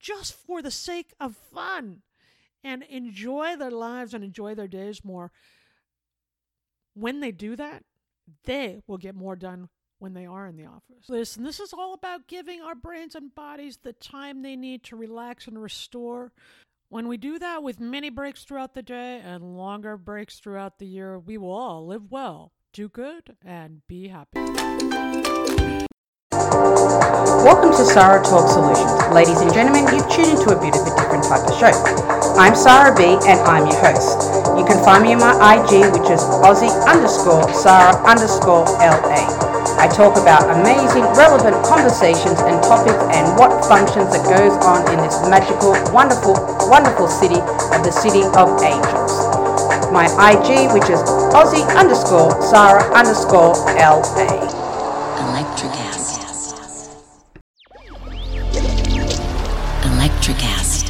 just 0.00 0.32
for 0.32 0.62
the 0.62 0.70
sake 0.70 1.12
of 1.20 1.36
fun, 1.36 2.02
and 2.64 2.82
enjoy 2.84 3.56
their 3.56 3.70
lives 3.70 4.14
and 4.14 4.24
enjoy 4.24 4.54
their 4.54 4.68
days 4.68 5.04
more. 5.04 5.30
When 6.94 7.20
they 7.20 7.32
do 7.32 7.56
that, 7.56 7.84
they 8.44 8.80
will 8.86 8.98
get 8.98 9.14
more 9.14 9.36
done 9.36 9.68
when 9.98 10.14
they 10.14 10.26
are 10.26 10.46
in 10.46 10.56
the 10.56 10.66
office. 10.66 11.08
Listen, 11.08 11.44
this 11.44 11.60
is 11.60 11.72
all 11.72 11.92
about 11.92 12.28
giving 12.28 12.62
our 12.62 12.74
brains 12.74 13.14
and 13.14 13.34
bodies 13.34 13.78
the 13.82 13.92
time 13.92 14.42
they 14.42 14.56
need 14.56 14.82
to 14.84 14.96
relax 14.96 15.46
and 15.46 15.60
restore. 15.60 16.32
When 16.90 17.06
we 17.06 17.18
do 17.18 17.38
that 17.38 17.62
with 17.62 17.80
many 17.80 18.08
breaks 18.08 18.44
throughout 18.44 18.72
the 18.72 18.80
day 18.80 19.20
and 19.22 19.58
longer 19.58 19.98
breaks 19.98 20.40
throughout 20.40 20.78
the 20.78 20.86
year, 20.86 21.18
we 21.18 21.36
will 21.36 21.52
all 21.52 21.86
live 21.86 22.10
well, 22.10 22.52
do 22.72 22.88
good, 22.88 23.36
and 23.44 23.86
be 23.86 24.08
happy. 24.08 24.40
Welcome 26.32 27.72
to 27.72 27.84
Sarah 27.84 28.24
Talk 28.24 28.48
Solutions. 28.48 29.12
Ladies 29.12 29.38
and 29.42 29.52
gentlemen, 29.52 29.84
you've 29.94 30.08
tuned 30.08 30.40
into 30.40 30.56
a 30.56 30.58
bit 30.58 30.74
of 30.74 30.86
a 30.86 30.96
different 30.96 31.24
type 31.24 31.44
of 31.44 31.58
show. 31.60 31.76
I'm 32.40 32.56
Sarah 32.56 32.96
B 32.96 33.04
and 33.28 33.38
I'm 33.40 33.66
your 33.66 33.76
host. 33.84 34.56
You 34.56 34.64
can 34.64 34.82
find 34.82 35.04
me 35.04 35.12
on 35.12 35.20
my 35.20 35.36
IG, 35.60 35.92
which 35.92 36.08
is 36.08 36.22
Aussie 36.40 36.72
underscore 36.88 37.52
Sarah 37.52 38.00
underscore 38.08 38.64
LA. 38.64 39.47
I 39.78 39.86
talk 39.86 40.16
about 40.16 40.42
amazing, 40.50 41.04
relevant 41.14 41.54
conversations 41.64 42.40
and 42.40 42.60
topics 42.64 42.98
and 43.14 43.38
what 43.38 43.64
functions 43.64 44.10
that 44.10 44.26
goes 44.26 44.50
on 44.66 44.82
in 44.90 44.98
this 44.98 45.22
magical, 45.30 45.70
wonderful, 45.94 46.34
wonderful 46.68 47.06
city 47.06 47.38
of 47.38 47.84
the 47.86 47.92
City 47.92 48.26
of 48.34 48.60
Angels. 48.60 49.14
My 49.94 50.10
IG, 50.34 50.74
which 50.74 50.90
is 50.90 50.98
Aussie 51.30 51.62
underscore 51.78 52.42
Sarah 52.42 52.92
underscore 52.92 53.54
LA. 53.78 54.26
Electric 55.30 55.70
acid. 55.86 56.26
Electric 59.94 60.42
acid. 60.42 60.88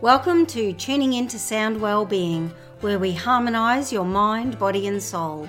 Welcome 0.00 0.46
to 0.46 0.72
Tuning 0.72 1.12
Into 1.12 1.38
Sound 1.38 1.80
Wellbeing, 1.80 2.52
where 2.80 2.98
we 2.98 3.12
harmonise 3.12 3.92
your 3.92 4.04
mind, 4.04 4.58
body, 4.58 4.88
and 4.88 5.00
soul. 5.00 5.48